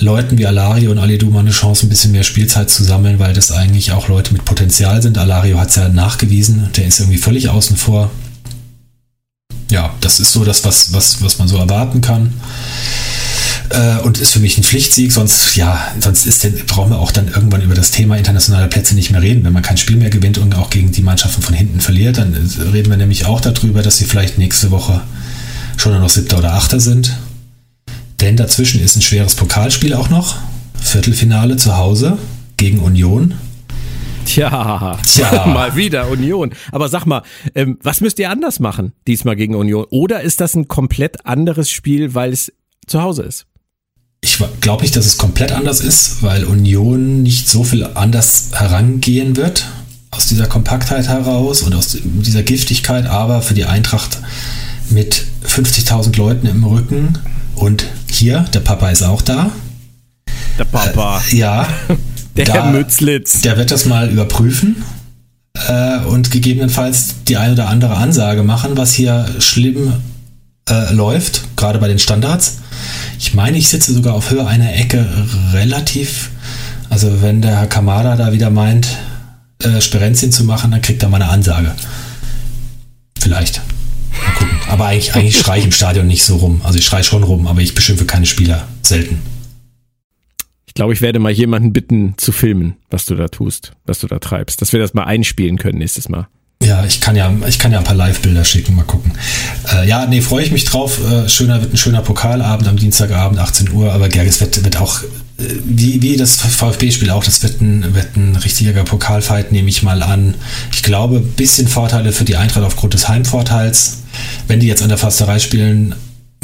[0.00, 3.34] Leuten wie Alario und Alidu mal eine Chance, ein bisschen mehr Spielzeit zu sammeln, weil
[3.34, 5.18] das eigentlich auch Leute mit Potenzial sind.
[5.18, 8.10] Alario hat es ja nachgewiesen, der ist irgendwie völlig außen vor.
[9.70, 12.32] Ja, das ist so das, was, was, was man so erwarten kann.
[13.70, 17.12] Äh, und ist für mich ein Pflichtsieg, sonst, ja, sonst ist denn, brauchen wir auch
[17.12, 19.44] dann irgendwann über das Thema internationale Plätze nicht mehr reden.
[19.44, 22.34] Wenn man kein Spiel mehr gewinnt und auch gegen die Mannschaften von hinten verliert, dann
[22.72, 25.02] reden wir nämlich auch darüber, dass sie vielleicht nächste Woche
[25.76, 27.16] schon noch Siebter oder Achter sind.
[28.20, 30.36] Denn dazwischen ist ein schweres Pokalspiel auch noch.
[30.80, 32.18] Viertelfinale zu Hause
[32.56, 33.34] gegen Union.
[34.24, 36.52] Tja, Tja, mal wieder Union.
[36.72, 37.22] Aber sag mal,
[37.54, 39.86] ähm, was müsst ihr anders machen diesmal gegen Union?
[39.90, 42.52] Oder ist das ein komplett anderes Spiel, weil es
[42.86, 43.46] zu Hause ist?
[44.20, 49.36] Ich glaube nicht, dass es komplett anders ist, weil Union nicht so viel anders herangehen
[49.36, 49.66] wird
[50.10, 54.18] aus dieser Kompaktheit heraus und aus dieser Giftigkeit, aber für die Eintracht
[54.90, 57.18] mit 50.000 Leuten im Rücken
[57.54, 59.50] und hier, der Papa ist auch da.
[60.58, 61.22] Der Papa.
[61.30, 61.68] Äh, ja.
[62.36, 63.42] der da, Herr Mützlitz.
[63.42, 64.82] Der wird das mal überprüfen
[65.68, 69.92] äh, und gegebenenfalls die ein oder andere Ansage machen, was hier schlimm
[70.68, 72.58] äh, läuft, gerade bei den Standards.
[73.18, 75.06] Ich meine, ich sitze sogar auf Höhe einer Ecke
[75.52, 76.30] relativ.
[76.90, 78.88] Also wenn der Herr Kamada da wieder meint,
[79.62, 81.74] äh, Sperenzien zu machen, dann kriegt er mal eine Ansage.
[83.18, 83.60] Vielleicht.
[84.24, 84.58] Mal gucken.
[84.68, 86.60] Aber eigentlich, eigentlich schreie ich im Stadion nicht so rum.
[86.64, 88.66] Also ich schreie schon rum, aber ich beschimpfe keine Spieler.
[88.82, 89.20] Selten.
[90.66, 94.06] Ich glaube, ich werde mal jemanden bitten zu filmen, was du da tust, was du
[94.06, 96.28] da treibst, dass wir das mal einspielen können nächstes Mal.
[96.68, 99.12] Ja, ich kann ja, ich kann ja ein paar Live-Bilder schicken, mal gucken.
[99.72, 101.00] Äh, ja, nee, freue ich mich drauf.
[101.02, 105.02] Äh, schöner wird ein schöner Pokalabend am Dienstagabend, 18 Uhr, aber Gerges wird, wird auch,
[105.02, 105.06] äh,
[105.64, 110.02] wie, wie das VfB-Spiel auch, das wird ein, wird ein richtiger Pokalfight, nehme ich mal
[110.02, 110.34] an.
[110.70, 114.00] Ich glaube, bisschen Vorteile für die Eintracht aufgrund des Heimvorteils.
[114.46, 115.94] Wenn die jetzt an der Fasterei spielen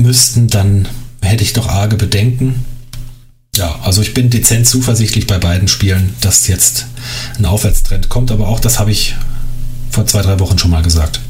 [0.01, 0.89] müssten, dann
[1.21, 2.65] hätte ich doch arge Bedenken.
[3.57, 6.87] Ja, also ich bin dezent zuversichtlich bei beiden Spielen, dass jetzt
[7.39, 9.15] ein Aufwärtstrend kommt, aber auch das habe ich
[9.95, 11.21] vor zwei, drei Wochen schon mal gesagt.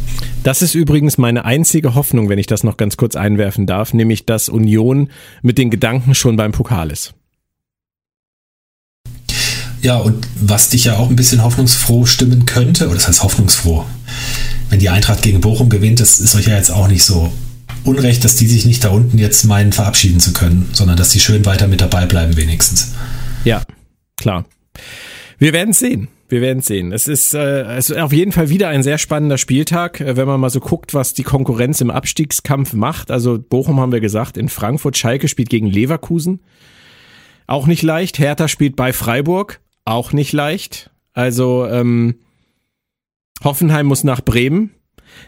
[0.43, 4.27] Das ist übrigens meine einzige Hoffnung, wenn ich das noch ganz kurz einwerfen darf, nämlich
[4.27, 5.11] dass Union
[5.43, 7.15] mit den Gedanken schon beim Pokal ist.
[9.81, 13.85] Ja, und was dich ja auch ein bisschen hoffnungsfroh stimmen könnte, oder das heißt hoffnungsfroh,
[14.71, 17.31] wenn die Eintracht gegen Bochum gewinnt, das ist euch ja jetzt auch nicht so
[17.85, 21.21] unrecht, dass die sich nicht da unten jetzt meinen, verabschieden zu können, sondern dass die
[21.21, 22.93] schön weiter mit dabei bleiben wenigstens.
[23.45, 23.63] Ja,
[24.17, 24.47] klar.
[25.39, 26.09] Wir werden sehen.
[26.29, 26.93] Wir werden sehen.
[26.93, 30.27] Es ist, äh, es ist auf jeden Fall wieder ein sehr spannender Spieltag, äh, wenn
[30.27, 33.11] man mal so guckt, was die Konkurrenz im Abstiegskampf macht.
[33.11, 36.41] Also Bochum haben wir gesagt, in Frankfurt, Schalke spielt gegen Leverkusen.
[37.47, 38.19] Auch nicht leicht.
[38.19, 39.61] Hertha spielt bei Freiburg.
[39.85, 40.91] Auch nicht leicht.
[41.13, 42.17] Also ähm,
[43.43, 44.71] Hoffenheim muss nach Bremen.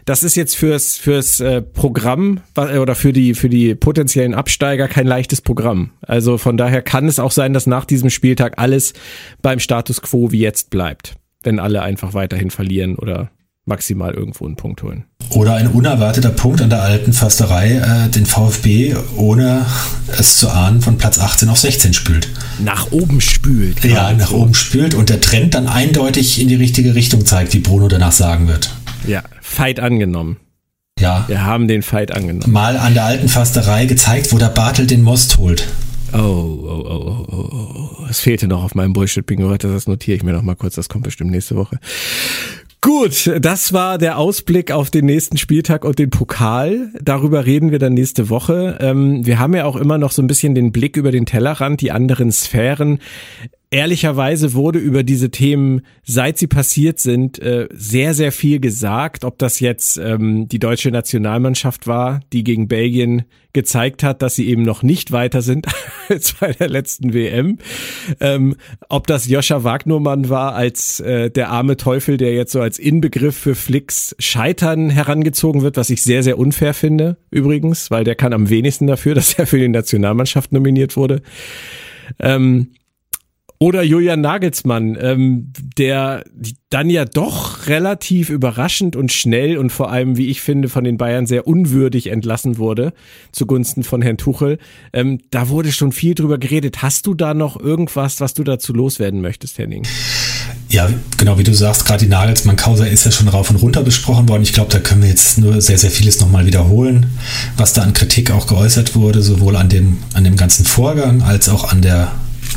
[0.05, 5.07] Das ist jetzt fürs fürs äh, Programm oder für die für die potenziellen Absteiger kein
[5.07, 5.91] leichtes Programm.
[6.01, 8.93] Also von daher kann es auch sein, dass nach diesem Spieltag alles
[9.41, 13.31] beim Status quo wie jetzt bleibt, wenn alle einfach weiterhin verlieren oder
[13.67, 15.05] maximal irgendwo einen Punkt holen.
[15.31, 19.65] Oder ein unerwarteter Punkt an der alten Försterei, äh, den VfB, ohne
[20.17, 22.29] es zu ahnen, von Platz 18 auf 16 spült.
[22.59, 23.83] Nach oben spült.
[23.83, 24.37] Ja, nach so.
[24.37, 28.13] oben spült und der Trend dann eindeutig in die richtige Richtung zeigt, wie Bruno danach
[28.13, 28.71] sagen wird.
[29.05, 30.37] Ja, Fight angenommen.
[30.99, 31.25] Ja.
[31.27, 32.51] Wir haben den Fight angenommen.
[32.51, 35.67] Mal an der alten Fasterei gezeigt, wo der Bartel den Most holt.
[36.13, 38.05] Oh, oh, oh, oh, oh.
[38.09, 39.55] Es fehlte noch auf meinem Bullshit-Bingo.
[39.57, 40.75] Das notiere ich mir noch mal kurz.
[40.75, 41.79] Das kommt bestimmt nächste Woche.
[42.81, 46.93] Gut, das war der Ausblick auf den nächsten Spieltag und den Pokal.
[47.01, 48.77] Darüber reden wir dann nächste Woche.
[48.79, 51.81] Ähm, wir haben ja auch immer noch so ein bisschen den Blick über den Tellerrand,
[51.81, 52.99] die anderen Sphären
[53.69, 59.25] ehrlicherweise wurde über diese Themen, seit sie passiert sind, äh, sehr, sehr viel gesagt.
[59.25, 64.47] Ob das jetzt ähm, die deutsche Nationalmannschaft war, die gegen Belgien gezeigt hat, dass sie
[64.47, 65.65] eben noch nicht weiter sind
[66.09, 67.57] als bei der letzten WM.
[68.21, 68.55] Ähm,
[68.87, 73.35] ob das Joscha Wagnermann war als äh, der arme Teufel, der jetzt so als Inbegriff
[73.35, 78.31] für Flicks Scheitern herangezogen wird, was ich sehr, sehr unfair finde übrigens, weil der kann
[78.31, 81.21] am wenigsten dafür, dass er für die Nationalmannschaft nominiert wurde.
[82.19, 82.69] Ähm,
[83.59, 86.23] oder Julian Nagelsmann, ähm, der
[86.69, 90.97] dann ja doch relativ überraschend und schnell und vor allem, wie ich finde, von den
[90.97, 92.93] Bayern sehr unwürdig entlassen wurde
[93.31, 94.59] zugunsten von Herrn Tuchel.
[94.93, 96.81] Ähm, da wurde schon viel drüber geredet.
[96.81, 99.83] Hast du da noch irgendwas, was du dazu loswerden möchtest, Henning?
[100.69, 104.27] Ja, genau wie du sagst, gerade die Nagelsmann-Causa ist ja schon rauf und runter besprochen
[104.27, 104.43] worden.
[104.43, 107.05] Ich glaube, da können wir jetzt nur sehr, sehr vieles nochmal wiederholen,
[107.55, 111.47] was da an Kritik auch geäußert wurde, sowohl an dem, an dem ganzen Vorgang als
[111.47, 112.11] auch an der,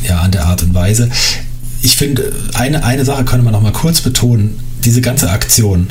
[0.06, 1.10] ja, an der Art und Weise.
[1.82, 4.58] Ich finde, eine, eine Sache könnte man nochmal kurz betonen.
[4.84, 5.88] Diese ganze Aktion,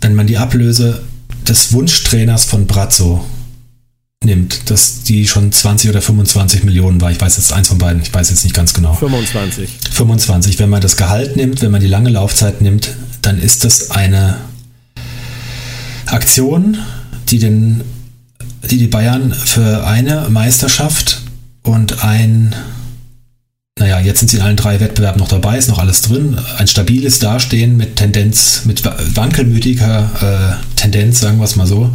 [0.00, 1.02] wenn man die Ablöse
[1.46, 3.24] des Wunschtrainers von Brazzo
[4.24, 7.10] nimmt, dass die schon 20 oder 25 Millionen war.
[7.10, 8.94] Ich weiß jetzt eins von beiden, ich weiß jetzt nicht ganz genau.
[8.94, 9.70] 25.
[9.90, 10.58] 25.
[10.58, 12.90] Wenn man das Gehalt nimmt, wenn man die lange Laufzeit nimmt,
[13.22, 14.36] dann ist das eine
[16.06, 16.78] Aktion,
[17.28, 17.82] die den,
[18.70, 21.22] die, die Bayern für eine Meisterschaft
[21.62, 22.54] und ein,
[23.78, 26.68] naja, jetzt sind sie in allen drei Wettbewerben noch dabei, ist noch alles drin, ein
[26.68, 31.90] stabiles Dastehen mit Tendenz, mit wankelmütiger äh, Tendenz, sagen wir es mal so,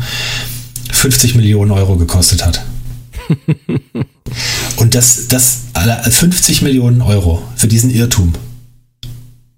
[0.91, 2.65] 50 Millionen Euro gekostet hat.
[4.78, 5.63] Und das, das
[6.09, 8.34] 50 Millionen Euro für diesen Irrtum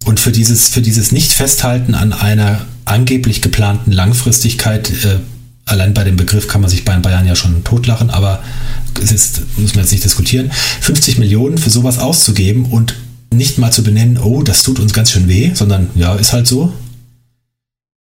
[0.06, 5.20] und für dieses, für dieses Nicht-Festhalten an einer angeblich geplanten Langfristigkeit, äh,
[5.72, 8.44] allein bei dem Begriff kann man sich bei Bayern ja schon totlachen, aber
[9.02, 10.52] es ist, müssen wir jetzt nicht diskutieren,
[10.82, 12.96] 50 Millionen für sowas auszugeben und
[13.32, 16.48] nicht mal zu benennen, oh, das tut uns ganz schön weh, sondern ja, ist halt
[16.48, 16.74] so,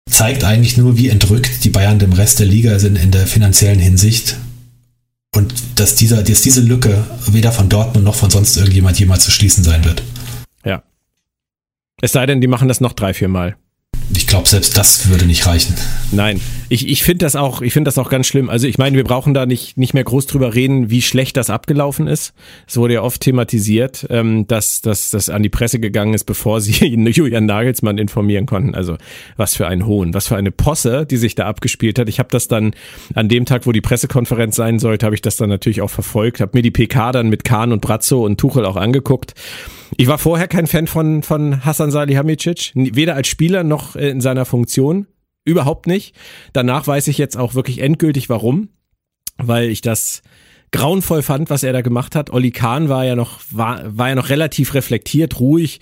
[0.09, 3.79] zeigt eigentlich nur, wie entrückt die Bayern dem Rest der Liga sind in der finanziellen
[3.79, 4.37] Hinsicht.
[5.35, 9.31] Und dass, dieser, dass diese Lücke weder von Dortmund noch von sonst irgendjemand jemals zu
[9.31, 10.01] schließen sein wird.
[10.63, 10.83] Ja.
[12.01, 13.57] Es sei denn, die machen das noch drei, vier Mal
[14.15, 15.75] ich glaube, selbst das würde nicht reichen.
[16.11, 16.39] Nein,
[16.69, 18.49] ich, ich finde das auch, ich finde das auch ganz schlimm.
[18.49, 21.49] Also ich meine, wir brauchen da nicht, nicht mehr groß drüber reden, wie schlecht das
[21.49, 22.33] abgelaufen ist.
[22.67, 26.61] Es wurde ja oft thematisiert, ähm, dass, dass das an die Presse gegangen ist, bevor
[26.61, 28.75] sie Julian Nagelsmann informieren konnten.
[28.75, 28.97] Also
[29.35, 32.07] was für ein Hohn, was für eine Posse, die sich da abgespielt hat.
[32.07, 32.73] Ich habe das dann
[33.13, 36.39] an dem Tag, wo die Pressekonferenz sein sollte, habe ich das dann natürlich auch verfolgt,
[36.39, 39.33] habe mir die PK dann mit Kahn und Brazzo und Tuchel auch angeguckt
[39.95, 44.45] ich war vorher kein Fan von, von Hassan Salihamidzic, weder als Spieler noch in seiner
[44.45, 45.07] Funktion.
[45.45, 46.13] Überhaupt nicht.
[46.51, 48.69] Danach weiß ich jetzt auch wirklich endgültig warum.
[49.37, 50.23] Weil ich das
[50.71, 52.31] grauenvoll fand, was er da gemacht hat.
[52.31, 55.79] Olli Kahn war ja noch, war, war ja noch relativ reflektiert, ruhig,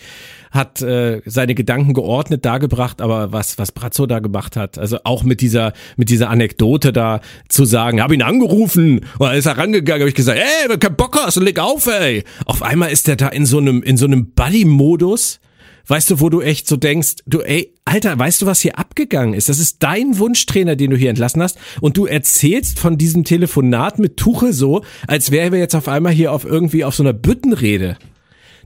[0.56, 5.24] hat äh, seine Gedanken geordnet dargebracht, aber was, was Brazzo da gemacht hat, also auch
[5.24, 10.02] mit dieser, mit dieser Anekdote da zu sagen, habe ihn angerufen, oder ist er rangegangen,
[10.02, 12.24] habe ich gesagt, ey, wenn du keinen Bock hast, leg auf, ey.
[12.46, 15.40] Auf einmal ist er da in so einem, in so einem Buddy-Modus,
[15.88, 19.34] weißt du, wo du echt so denkst, du, ey, Alter, weißt du, was hier abgegangen
[19.34, 19.50] ist?
[19.50, 21.58] Das ist dein Wunschtrainer, den du hier entlassen hast.
[21.82, 26.14] Und du erzählst von diesem Telefonat mit Tuche so, als wären wir jetzt auf einmal
[26.14, 27.98] hier auf irgendwie auf so einer Büttenrede.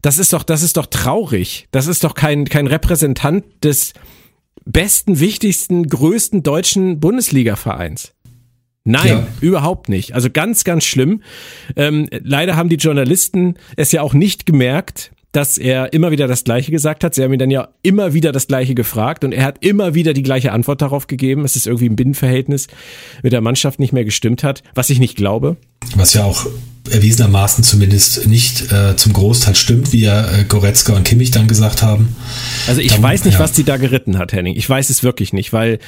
[0.01, 1.67] Das ist doch, das ist doch traurig.
[1.71, 3.93] Das ist doch kein, kein Repräsentant des
[4.65, 8.13] besten, wichtigsten, größten deutschen Bundesliga-Vereins.
[8.85, 9.27] Nein, ja.
[9.41, 10.15] überhaupt nicht.
[10.15, 11.21] Also ganz, ganz schlimm.
[11.75, 16.43] Ähm, leider haben die Journalisten es ja auch nicht gemerkt, dass er immer wieder das
[16.43, 17.13] Gleiche gesagt hat.
[17.13, 20.13] Sie haben ihn dann ja immer wieder das Gleiche gefragt und er hat immer wieder
[20.13, 21.45] die gleiche Antwort darauf gegeben.
[21.45, 22.67] Es ist irgendwie ein Binnenverhältnis
[23.21, 25.57] mit der Mannschaft nicht mehr gestimmt hat, was ich nicht glaube.
[25.95, 26.47] Was ja auch
[26.89, 31.81] erwiesenermaßen zumindest nicht äh, zum Großteil stimmt, wie ja äh, Goretzka und Kimmich dann gesagt
[31.81, 32.15] haben.
[32.67, 33.39] Also ich dann, weiß nicht, ja.
[33.39, 34.55] was die da geritten hat, Henning.
[34.55, 35.79] Ich weiß es wirklich nicht, weil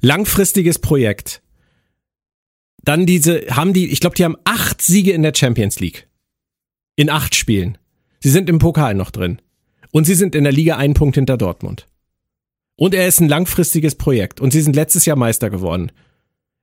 [0.00, 1.42] langfristiges Projekt.
[2.82, 6.08] Dann diese, haben die, ich glaube, die haben acht Siege in der Champions League.
[6.96, 7.78] In acht Spielen.
[8.20, 9.40] Sie sind im Pokal noch drin.
[9.90, 11.88] Und sie sind in der Liga einen Punkt hinter Dortmund.
[12.76, 14.40] Und er ist ein langfristiges Projekt.
[14.40, 15.92] Und sie sind letztes Jahr Meister geworden.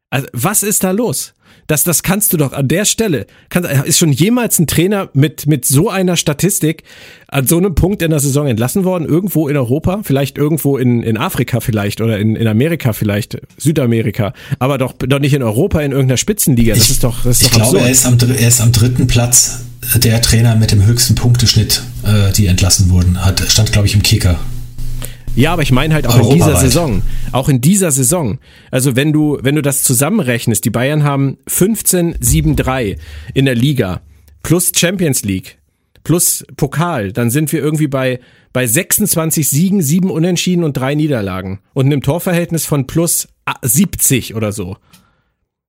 [0.09, 1.33] Also, was ist da los?
[1.67, 3.27] Das, das kannst du doch an der Stelle.
[3.49, 6.83] Kann, ist schon jemals ein Trainer mit, mit so einer Statistik
[7.27, 9.05] an so einem Punkt in der Saison entlassen worden?
[9.05, 10.01] Irgendwo in Europa?
[10.03, 14.33] Vielleicht irgendwo in, in Afrika vielleicht oder in, in Amerika vielleicht, Südamerika.
[14.59, 16.73] Aber doch, doch nicht in Europa in irgendeiner Spitzenliga.
[16.73, 18.71] Das ich, ist doch, das ist ich doch glaube, er ist, am, er ist am
[18.71, 19.61] dritten Platz
[19.95, 23.23] der Trainer mit dem höchsten Punkteschnitt, äh, die entlassen wurden.
[23.23, 24.39] Hat, stand, glaube ich, im Kicker.
[25.37, 27.03] Ja, aber ich meine halt auch in dieser Saison.
[27.31, 28.39] Auch in dieser Saison.
[28.71, 32.97] Also wenn du, wenn du das zusammenrechnest, die Bayern haben 15-7-3
[33.35, 34.01] in der Liga
[34.41, 35.59] plus Champions League
[36.03, 38.19] plus Pokal, dann sind wir irgendwie bei,
[38.51, 41.59] bei 26 Siegen, 7 Unentschieden und 3 Niederlagen.
[41.73, 43.27] Und einem Torverhältnis von plus
[43.61, 44.77] 70 oder so.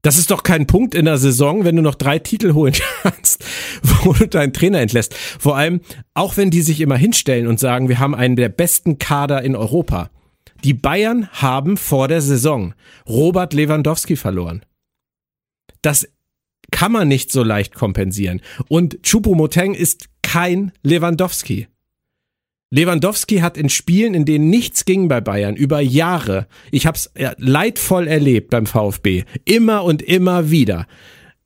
[0.09, 3.45] Das ist doch kein Punkt in der Saison, wenn du noch drei Titel holen kannst,
[3.83, 5.13] wo du deinen Trainer entlässt.
[5.13, 5.83] Vor allem,
[6.15, 9.55] auch wenn die sich immer hinstellen und sagen, wir haben einen der besten Kader in
[9.55, 10.09] Europa.
[10.65, 12.73] Die Bayern haben vor der Saison
[13.07, 14.65] Robert Lewandowski verloren.
[15.83, 16.09] Das
[16.71, 18.41] kann man nicht so leicht kompensieren.
[18.67, 21.69] Und Choupo-Moteng ist kein Lewandowski.
[22.71, 27.11] Lewandowski hat in Spielen, in denen nichts ging bei Bayern, über Jahre, ich habe es
[27.39, 30.87] leidvoll erlebt beim VfB, immer und immer wieder,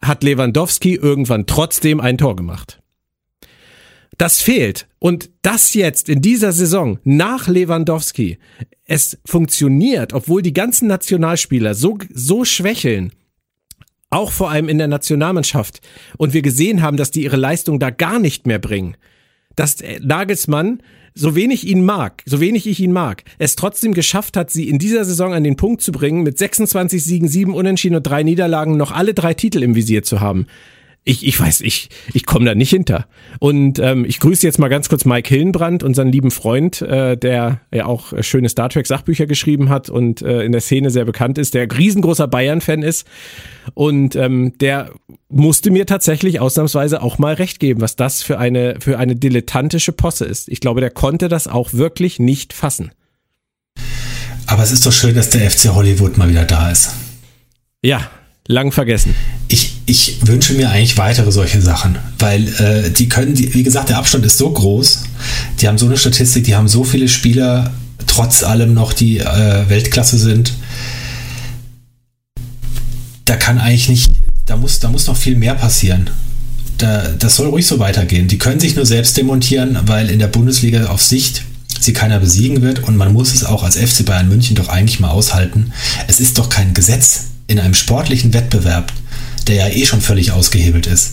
[0.01, 2.83] hat Lewandowski irgendwann trotzdem ein Tor gemacht.
[4.19, 4.89] Das fehlt.
[4.99, 8.39] Und das jetzt in dieser Saison nach Lewandowski,
[8.85, 13.13] es funktioniert, obwohl die ganzen Nationalspieler so, so schwächeln,
[14.11, 15.81] auch vor allem in der Nationalmannschaft,
[16.19, 18.97] und wir gesehen haben, dass die ihre Leistung da gar nicht mehr bringen,
[19.57, 20.83] dass Nagelsmann
[21.15, 24.79] so wenig ihn mag, so wenig ich ihn mag, es trotzdem geschafft hat, sie in
[24.79, 28.77] dieser Saison an den Punkt zu bringen, mit 26 Siegen, 7 Unentschieden und drei Niederlagen
[28.77, 30.47] noch alle drei Titel im Visier zu haben
[31.05, 33.07] ich, ich weiß, ich, ich komme da nicht hinter.
[33.41, 37.61] Und ähm, ich grüße jetzt mal ganz kurz Mike Hillenbrand, unseren lieben Freund, äh, der
[37.75, 41.39] ja auch schöne Star Trek Sachbücher geschrieben hat und äh, in der Szene sehr bekannt
[41.39, 43.07] ist, der riesengroßer Bayern-Fan ist.
[43.75, 44.91] Und ähm, der
[45.29, 49.93] musste mir tatsächlich ausnahmsweise auch mal recht geben, was das für eine, für eine dilettantische
[49.93, 50.49] Posse ist.
[50.49, 52.93] Ich glaube, der konnte das auch wirklich nicht fassen.
[54.47, 56.93] Aber es ist doch schön, dass der FC Hollywood mal wieder da ist.
[57.83, 58.09] Ja,
[58.49, 59.15] lang vergessen.
[59.49, 63.89] Ich, ich wünsche mir eigentlich weitere solche Sachen, weil äh, die können, die, wie gesagt,
[63.89, 65.05] der Abstand ist so groß,
[65.61, 67.73] die haben so eine Statistik, die haben so viele Spieler,
[68.07, 70.55] trotz allem noch, die äh, Weltklasse sind.
[73.25, 74.11] Da kann eigentlich nicht,
[74.47, 76.11] da muss, da muss noch viel mehr passieren.
[76.79, 78.27] Da, das soll ruhig so weitergehen.
[78.27, 81.45] Die können sich nur selbst demontieren, weil in der Bundesliga auf Sicht
[81.79, 84.99] sie keiner besiegen wird und man muss es auch als FC Bayern München doch eigentlich
[84.99, 85.73] mal aushalten.
[86.09, 88.93] Es ist doch kein Gesetz in einem sportlichen Wettbewerb,
[89.47, 91.13] der ja eh schon völlig ausgehebelt ist,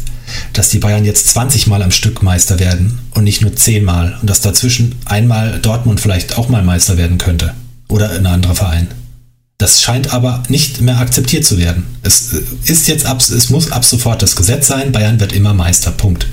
[0.54, 4.18] dass die Bayern jetzt 20 Mal am Stück Meister werden und nicht nur 10 Mal
[4.22, 7.54] und dass dazwischen einmal Dortmund vielleicht auch mal Meister werden könnte
[7.90, 8.88] oder ein anderer Verein.
[9.58, 11.86] Das scheint aber nicht mehr akzeptiert zu werden.
[12.04, 15.54] Es äh, ist jetzt ab, es muss ab sofort das Gesetz sein, Bayern wird immer
[15.54, 15.92] Meister.
[15.92, 16.28] Punkt.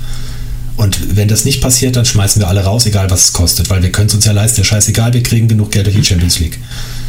[0.77, 3.81] Und wenn das nicht passiert, dann schmeißen wir alle raus, egal was es kostet, weil
[3.81, 6.59] wir können es uns ja leisten, scheißegal, wir kriegen genug Geld durch die Champions League.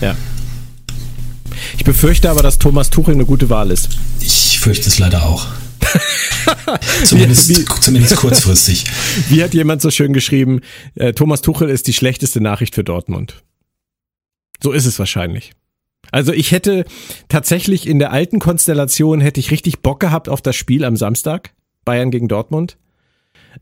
[0.01, 0.17] Ja.
[1.79, 3.89] Ich befürchte aber, dass Thomas Tuchel eine gute Wahl ist.
[4.21, 5.47] Ich fürchte es leider auch.
[7.05, 8.85] zumindest, wie, zumindest kurzfristig.
[9.29, 10.61] Wie hat jemand so schön geschrieben,
[10.97, 13.43] äh, Thomas Tuchel ist die schlechteste Nachricht für Dortmund.
[14.63, 15.53] So ist es wahrscheinlich.
[16.11, 16.85] Also ich hätte
[17.29, 21.55] tatsächlich in der alten Konstellation hätte ich richtig Bock gehabt auf das Spiel am Samstag.
[21.85, 22.77] Bayern gegen Dortmund.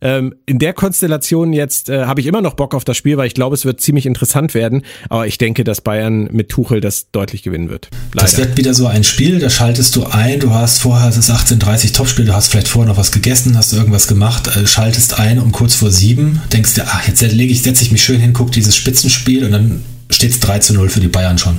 [0.01, 3.27] Ähm, in der Konstellation jetzt äh, habe ich immer noch Bock auf das Spiel, weil
[3.27, 4.83] ich glaube, es wird ziemlich interessant werden.
[5.09, 7.89] Aber ich denke, dass Bayern mit Tuchel das deutlich gewinnen wird.
[8.13, 8.27] Leider.
[8.27, 11.31] Das wird wieder so ein Spiel, da schaltest du ein, du hast vorher, es ist
[11.31, 15.19] 18.30 Topspiel, du hast vielleicht vorher noch was gegessen, hast du irgendwas gemacht, äh, schaltest
[15.19, 18.21] ein um kurz vor sieben, denkst dir, ach, jetzt lege ich, setze ich mich schön
[18.21, 21.59] hin, guck dieses Spitzenspiel und dann steht es 3 zu 0 für die Bayern schon.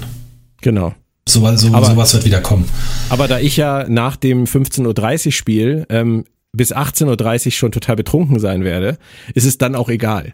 [0.61, 0.93] Genau.
[1.27, 2.69] So, so, aber, sowas wird wieder kommen.
[3.09, 6.23] Aber da ich ja nach dem 15.30 Uhr Spiel ähm,
[6.57, 8.97] bis 18.30 Uhr schon total betrunken sein werde,
[9.33, 10.33] ist es dann auch egal.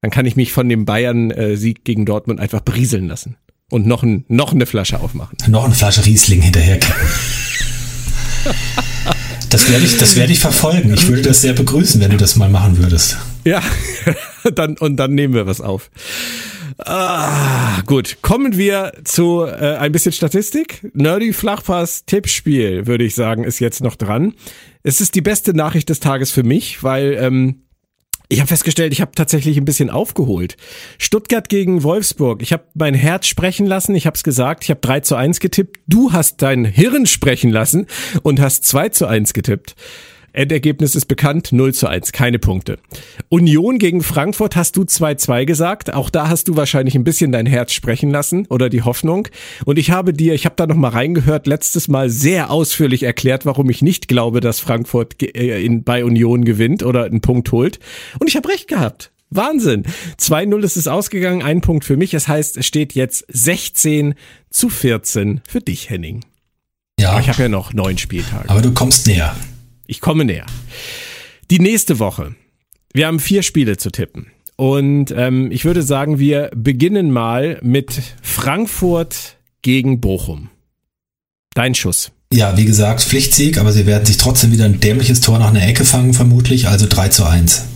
[0.00, 3.36] Dann kann ich mich von dem Bayern-Sieg gegen Dortmund einfach berieseln lassen.
[3.70, 5.38] Und noch, ein, noch eine Flasche aufmachen.
[5.48, 6.78] Noch eine Flasche Riesling hinterher.
[9.48, 10.92] Das werde ich, das werde ich verfolgen.
[10.94, 13.18] Ich würde das sehr begrüßen, wenn du das mal machen würdest.
[13.44, 13.62] Ja,
[14.54, 15.90] dann, und dann nehmen wir was auf.
[16.78, 18.18] Ah, gut.
[18.22, 20.90] Kommen wir zu äh, ein bisschen Statistik.
[20.94, 24.34] Nerdy Flachpass Tippspiel, würde ich sagen, ist jetzt noch dran.
[24.82, 27.62] Es ist die beste Nachricht des Tages für mich, weil ähm,
[28.32, 30.56] ich habe festgestellt, ich habe tatsächlich ein bisschen aufgeholt.
[30.96, 32.40] Stuttgart gegen Wolfsburg.
[32.40, 33.94] Ich habe mein Herz sprechen lassen.
[33.94, 34.64] Ich habe es gesagt.
[34.64, 35.80] Ich habe 3 zu 1 getippt.
[35.86, 37.86] Du hast dein Hirn sprechen lassen
[38.22, 39.74] und hast 2 zu 1 getippt.
[40.32, 42.78] Endergebnis ist bekannt, 0 zu 1, keine Punkte.
[43.28, 45.92] Union gegen Frankfurt hast du 2-2 gesagt.
[45.92, 49.28] Auch da hast du wahrscheinlich ein bisschen dein Herz sprechen lassen oder die Hoffnung.
[49.64, 53.68] Und ich habe dir, ich habe da nochmal reingehört, letztes Mal sehr ausführlich erklärt, warum
[53.70, 57.78] ich nicht glaube, dass Frankfurt äh, in, bei Union gewinnt oder einen Punkt holt.
[58.18, 59.12] Und ich habe recht gehabt.
[59.30, 59.84] Wahnsinn.
[60.18, 62.10] 2-0 ist es ausgegangen, ein Punkt für mich.
[62.10, 64.14] Das heißt, es steht jetzt 16
[64.50, 66.24] zu 14 für dich, Henning.
[67.00, 67.12] Ja.
[67.12, 68.48] Aber ich habe ja noch neun Spieltage.
[68.48, 69.34] Aber du kommst näher.
[69.86, 70.46] Ich komme näher.
[71.50, 72.34] Die nächste Woche.
[72.92, 74.26] Wir haben vier Spiele zu tippen.
[74.56, 80.50] Und ähm, ich würde sagen, wir beginnen mal mit Frankfurt gegen Bochum.
[81.54, 82.12] Dein Schuss.
[82.32, 85.66] Ja, wie gesagt, Pflichtsieg, aber sie werden sich trotzdem wieder ein dämliches Tor nach einer
[85.66, 87.66] Ecke fangen, vermutlich, also 3 zu 1.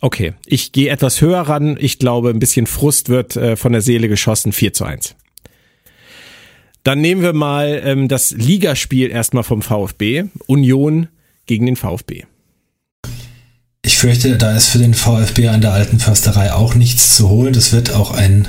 [0.00, 1.76] Okay, ich gehe etwas höher ran.
[1.80, 5.16] Ich glaube, ein bisschen Frust wird äh, von der Seele geschossen, 4 zu 1.
[6.84, 10.24] Dann nehmen wir mal ähm, das Ligaspiel erstmal vom VfB.
[10.46, 11.08] Union
[11.48, 12.24] gegen den VfB.
[13.82, 17.52] Ich fürchte, da ist für den VfB an der alten Försterei auch nichts zu holen.
[17.52, 18.46] Das wird auch ein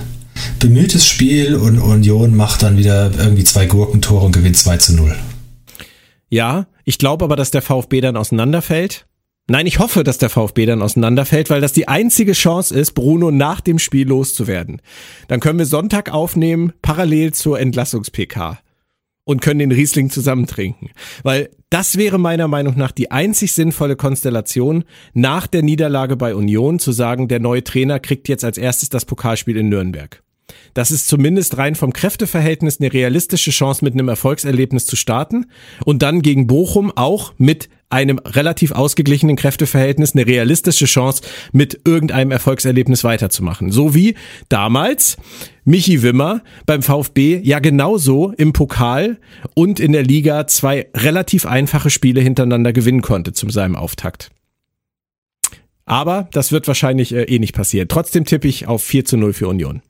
[0.60, 5.16] bemühtes Spiel und Union macht dann wieder irgendwie zwei Gurkentore und gewinnt 2 zu 0.
[6.30, 9.06] Ja, ich glaube aber, dass der VfB dann auseinanderfällt.
[9.48, 13.32] Nein, ich hoffe, dass der VfB dann auseinanderfällt, weil das die einzige Chance ist, Bruno
[13.32, 14.80] nach dem Spiel loszuwerden.
[15.28, 18.60] Dann können wir Sonntag aufnehmen, parallel zur Entlassungs-PK.
[19.30, 20.90] Und können den Riesling zusammen trinken.
[21.22, 26.80] Weil das wäre meiner Meinung nach die einzig sinnvolle Konstellation, nach der Niederlage bei Union
[26.80, 30.24] zu sagen, der neue Trainer kriegt jetzt als erstes das Pokalspiel in Nürnberg.
[30.74, 35.46] Das ist zumindest rein vom Kräfteverhältnis eine realistische Chance, mit einem Erfolgserlebnis zu starten
[35.86, 42.32] und dann gegen Bochum auch mit einem relativ ausgeglichenen Kräfteverhältnis eine realistische Chance, mit irgendeinem
[42.32, 43.72] Erfolgserlebnis weiterzumachen.
[43.72, 44.16] So wie
[44.48, 45.18] damals
[45.66, 49.18] Michi Wimmer beim VfB ja genauso im Pokal
[49.56, 54.30] und in der Liga zwei relativ einfache Spiele hintereinander gewinnen konnte zu seinem Auftakt.
[55.86, 57.88] Aber das wird wahrscheinlich äh, eh nicht passieren.
[57.88, 59.82] Trotzdem tippe ich auf 4 zu 0 für Union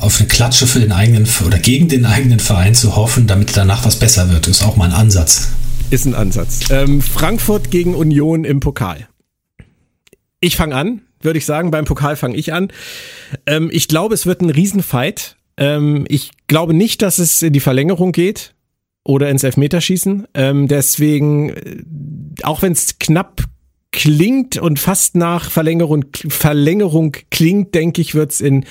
[0.00, 3.84] auf eine Klatsche für den eigenen oder gegen den eigenen Verein zu hoffen, damit danach
[3.84, 5.48] was besser wird, ist auch mal ein Ansatz.
[5.92, 6.70] Ist ein Ansatz.
[6.70, 9.08] Ähm, Frankfurt gegen Union im Pokal.
[10.40, 11.70] Ich fange an, würde ich sagen.
[11.70, 12.68] Beim Pokal fange ich an.
[13.44, 15.36] Ähm, ich glaube, es wird ein Riesenfight.
[15.58, 18.54] Ähm, ich glaube nicht, dass es in die Verlängerung geht
[19.04, 20.28] oder ins Elfmeterschießen.
[20.32, 21.82] Ähm, deswegen, äh,
[22.42, 23.42] auch wenn es knapp
[23.90, 28.64] klingt und fast nach Verlängerung, Verlängerung klingt, denke ich, wird es in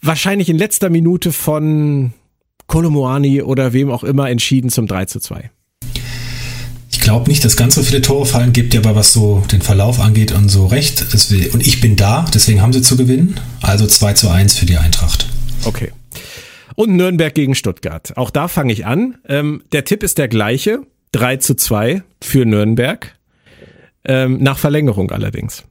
[0.00, 2.12] wahrscheinlich in letzter Minute von
[2.68, 5.50] Kolomoani oder wem auch immer entschieden zum 3 zu 2.
[7.02, 9.60] Ich glaube nicht, dass ganz so viele Tore fallen, gibt dir aber was so den
[9.60, 11.04] Verlauf angeht und so recht.
[11.52, 13.40] Und ich bin da, deswegen haben sie zu gewinnen.
[13.60, 15.26] Also 2 zu 1 für die Eintracht.
[15.64, 15.90] Okay.
[16.76, 18.16] Und Nürnberg gegen Stuttgart.
[18.16, 19.18] Auch da fange ich an.
[19.28, 20.82] Ähm, der Tipp ist der gleiche.
[21.10, 23.18] 3 zu 2 für Nürnberg.
[24.04, 25.64] Ähm, nach Verlängerung allerdings.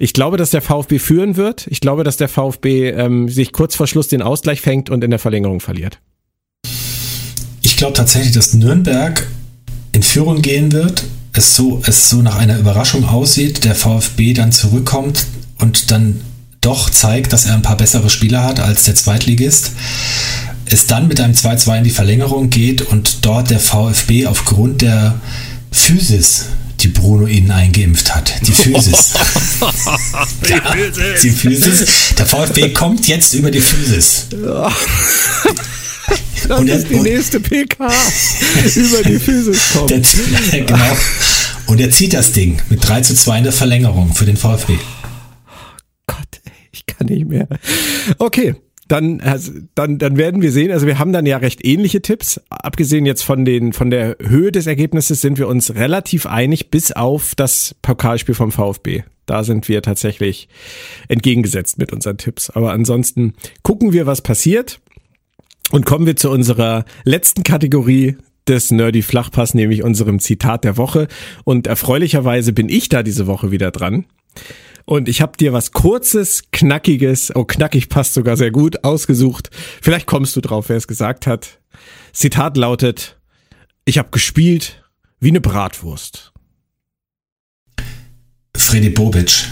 [0.00, 1.66] Ich glaube, dass der VfB führen wird.
[1.66, 5.10] Ich glaube, dass der VfB ähm, sich kurz vor Schluss den Ausgleich fängt und in
[5.10, 6.00] der Verlängerung verliert.
[7.60, 9.26] Ich glaube tatsächlich, dass Nürnberg
[9.92, 11.04] in Führung gehen wird.
[11.32, 15.26] Es so, es so nach einer Überraschung aussieht, der VfB dann zurückkommt
[15.58, 16.20] und dann
[16.60, 19.72] doch zeigt, dass er ein paar bessere Spieler hat als der Zweitligist.
[20.66, 25.20] Es dann mit einem 2-2 in die Verlängerung geht und dort der VfB aufgrund der
[25.70, 26.46] Physis
[26.80, 28.34] die Bruno ihnen eingeimpft hat.
[28.46, 29.12] Die Physis.
[30.46, 31.22] die, ja, Physis.
[31.22, 32.14] die Physis.
[32.16, 34.26] Der VfB kommt jetzt über die Physis.
[36.46, 37.86] Das und ist die nächste PK.
[38.76, 39.90] über die Physis kommt.
[39.90, 40.00] Der,
[40.64, 40.96] genau.
[41.66, 44.74] Und er zieht das Ding mit 3 zu 2 in der Verlängerung für den VfB.
[46.06, 46.40] Gott,
[46.72, 47.46] ich kann nicht mehr.
[48.18, 48.54] Okay,
[48.88, 50.72] dann, also, dann, dann werden wir sehen.
[50.72, 52.40] Also wir haben dann ja recht ähnliche Tipps.
[52.48, 56.92] Abgesehen jetzt von den, von der Höhe des Ergebnisses sind wir uns relativ einig, bis
[56.92, 59.02] auf das Pokalspiel vom VfB.
[59.26, 60.48] Da sind wir tatsächlich
[61.08, 62.48] entgegengesetzt mit unseren Tipps.
[62.48, 64.80] Aber ansonsten gucken wir, was passiert.
[65.70, 68.16] Und kommen wir zu unserer letzten Kategorie
[68.46, 71.08] des Nerdy Flachpass, nämlich unserem Zitat der Woche.
[71.44, 74.06] Und erfreulicherweise bin ich da diese Woche wieder dran.
[74.86, 79.50] Und ich habe dir was kurzes, knackiges, oh knackig passt sogar sehr gut, ausgesucht.
[79.82, 81.60] Vielleicht kommst du drauf, wer es gesagt hat.
[82.14, 83.20] Zitat lautet,
[83.84, 84.82] ich habe gespielt
[85.20, 86.32] wie eine Bratwurst.
[88.56, 89.44] Freddy Bobic.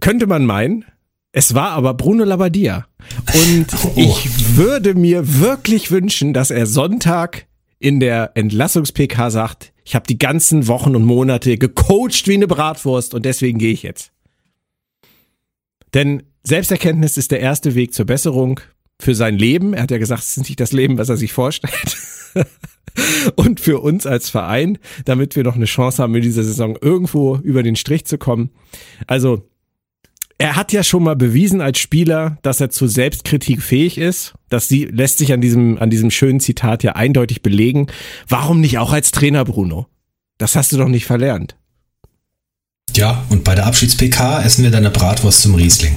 [0.00, 0.86] Könnte man meinen,
[1.32, 2.86] es war aber Bruno Labbadia.
[3.34, 3.92] Und oh.
[3.96, 7.46] ich würde mir wirklich wünschen, dass er Sonntag
[7.78, 13.14] in der Entlassungs-PK sagt, ich habe die ganzen Wochen und Monate gecoacht wie eine Bratwurst
[13.14, 14.12] und deswegen gehe ich jetzt.
[15.94, 18.60] Denn Selbsterkenntnis ist der erste Weg zur Besserung
[19.00, 19.74] für sein Leben.
[19.74, 21.96] Er hat ja gesagt, es ist nicht das Leben, was er sich vorstellt.
[23.36, 27.36] und für uns als Verein, damit wir noch eine Chance haben, in dieser Saison irgendwo
[27.36, 28.50] über den Strich zu kommen.
[29.06, 29.48] Also
[30.42, 34.34] er hat ja schon mal bewiesen als Spieler, dass er zu Selbstkritik fähig ist.
[34.48, 37.86] Das lässt sich an diesem, an diesem schönen Zitat ja eindeutig belegen.
[38.26, 39.86] Warum nicht auch als Trainer, Bruno?
[40.38, 41.54] Das hast du doch nicht verlernt.
[42.96, 45.94] Ja, und bei der Abschieds-PK essen wir deine Bratwurst zum Riesling.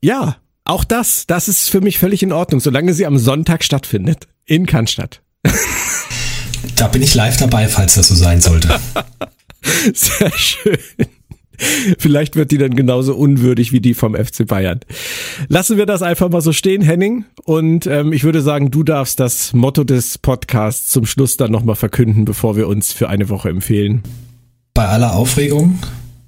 [0.00, 4.28] Ja, auch das, das ist für mich völlig in Ordnung, solange sie am Sonntag stattfindet.
[4.44, 5.20] In Cannstatt.
[6.76, 8.78] Da bin ich live dabei, falls das so sein sollte.
[9.94, 10.78] Sehr schön.
[11.98, 14.80] Vielleicht wird die dann genauso unwürdig wie die vom FC Bayern.
[15.48, 17.24] Lassen wir das einfach mal so stehen, Henning.
[17.44, 21.76] Und ähm, ich würde sagen, du darfst das Motto des Podcasts zum Schluss dann nochmal
[21.76, 24.02] verkünden, bevor wir uns für eine Woche empfehlen.
[24.74, 25.78] Bei aller Aufregung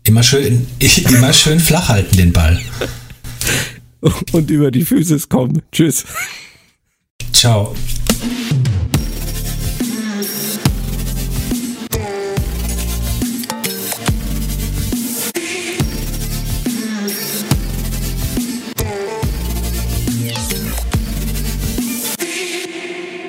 [0.05, 0.67] immer schön,
[1.11, 2.59] immer schön flach halten den Ball.
[4.33, 5.63] Und über die Füße kommen.
[5.73, 6.05] Tschüss.
[7.33, 7.75] Ciao.